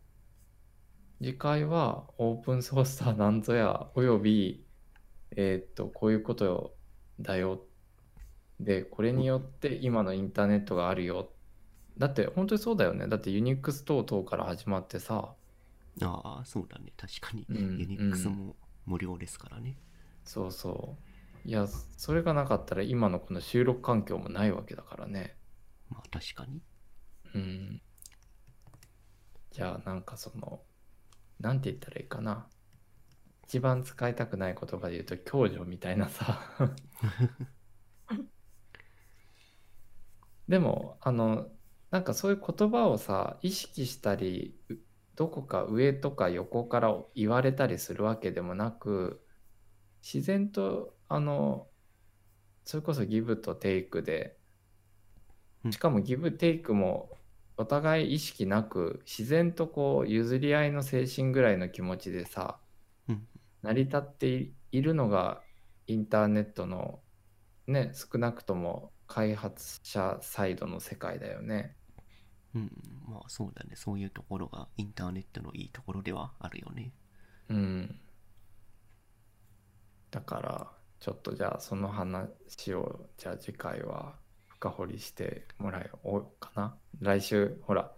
[1.23, 4.65] 次回はオープンソースとはなんぞやおよび、
[5.31, 6.75] えーっと、こういうこと
[7.21, 7.61] だよ。
[8.59, 11.29] で、これによって今のインターネットがあるよ。
[11.97, 13.07] だって本当にそうだよね。
[13.07, 15.33] だってユニックス等々から始まってさ、
[16.01, 16.91] ああ、そうだね。
[16.97, 17.45] 確かに。
[17.47, 19.77] うんユニックスも無料ですからね。
[20.25, 20.97] そうそ
[21.45, 21.47] う。
[21.47, 25.37] いや、それがなかったら今のこの収録環境もないわけだからね。
[25.89, 26.61] まあ確かに。
[27.33, 27.81] うん。
[29.51, 30.61] じゃあなんかその、
[31.39, 32.47] なんて言ったらいいかな。
[33.45, 36.41] 一番使いたくない言葉で言うと共助みたいなさ。
[40.47, 41.49] でも、あの、
[41.91, 44.75] なんかそういう言葉をさ、意識したり、う
[45.15, 49.25] どこか上とか横から言われたりするわけでもなく、
[50.01, 51.69] 自然と、あの、
[52.65, 54.39] それこそギブとテイクで、
[55.65, 57.22] うんしかもギブテイクも
[57.57, 62.59] お互い意識なく、自然とこう譲り合いの精神ぐらいの気持ちでさ、
[63.07, 63.27] うん
[63.63, 65.41] 成り立っていいるのが
[65.87, 67.01] インターネットの
[67.67, 71.77] ね、少なくとも開発者サイドの世界だよね。
[72.55, 72.71] うん。
[73.07, 73.75] まあそうだね。
[73.75, 76.93] そういうところがインターネットのいいところではあるよね。
[77.49, 77.99] うん。
[80.11, 84.19] だから、ちょっとじゃあその話を、じゃあ次回は
[84.63, 86.77] 深掘りしてもらおうかな。
[87.01, 87.91] 来週、ほら、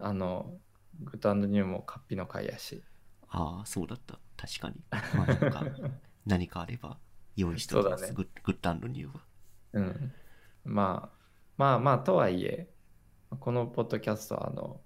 [0.00, 0.58] あの、
[1.00, 2.82] Good New もカッピの回やし。
[3.28, 4.18] ああ、そうだった。
[4.36, 4.82] 確かに。
[4.90, 5.64] まあなんか、
[6.26, 6.98] 何かあれば
[7.36, 8.08] 用意しておきます。
[8.08, 9.20] ねグッ Good New は。
[9.74, 10.12] うん。
[10.64, 11.18] まあ、
[11.56, 12.68] まあまあ、とはいえ、
[13.38, 14.80] このポッドキャストは、あの、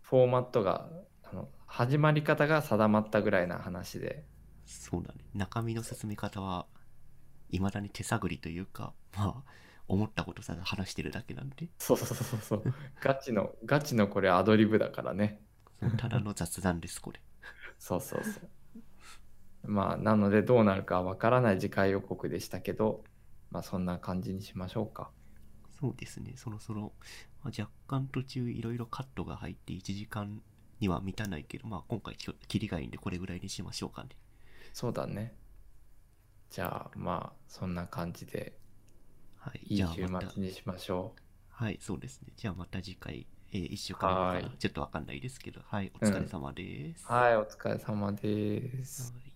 [0.00, 0.88] フォーマットが、
[1.22, 4.24] あの、始まり方が定まったぐらいな話で、
[4.64, 5.20] そうだね。
[5.34, 6.66] 中身の進め方は、
[7.50, 9.52] 未だに手探りというか、まあ、
[9.88, 15.40] 思ったことさ話してるだけなんで、そうそうそうそう、ガチの、ガチのこれアドリブだからね。
[15.98, 17.20] ただの雑談です、これ。
[17.78, 18.48] そうそうそう。
[19.64, 23.04] まあ、なのでどうなるかわからない次回予告でしたけど、
[23.50, 25.10] まあそんな感じにしましょうか。
[25.80, 26.92] そうですね、そろそろ、
[27.42, 30.40] まあ、若干途中いろいろカットが入って1時間
[30.78, 34.10] には満たないけど、まあ今回切りがいいんでこれぐらいにしましょうかね。
[34.72, 35.34] そうだね。
[36.50, 38.56] じゃあまあそんな感じで
[39.44, 41.14] はい、じゃあまた、末にしましょ
[41.50, 42.32] はい、そうですね。
[42.36, 47.04] じゃあまた次回、え1週間後かちょっとわかんないですけど、はい、お疲れ様です。
[47.08, 47.12] う。
[47.12, 49.12] はい、お疲れ様です。
[49.12, 49.31] はい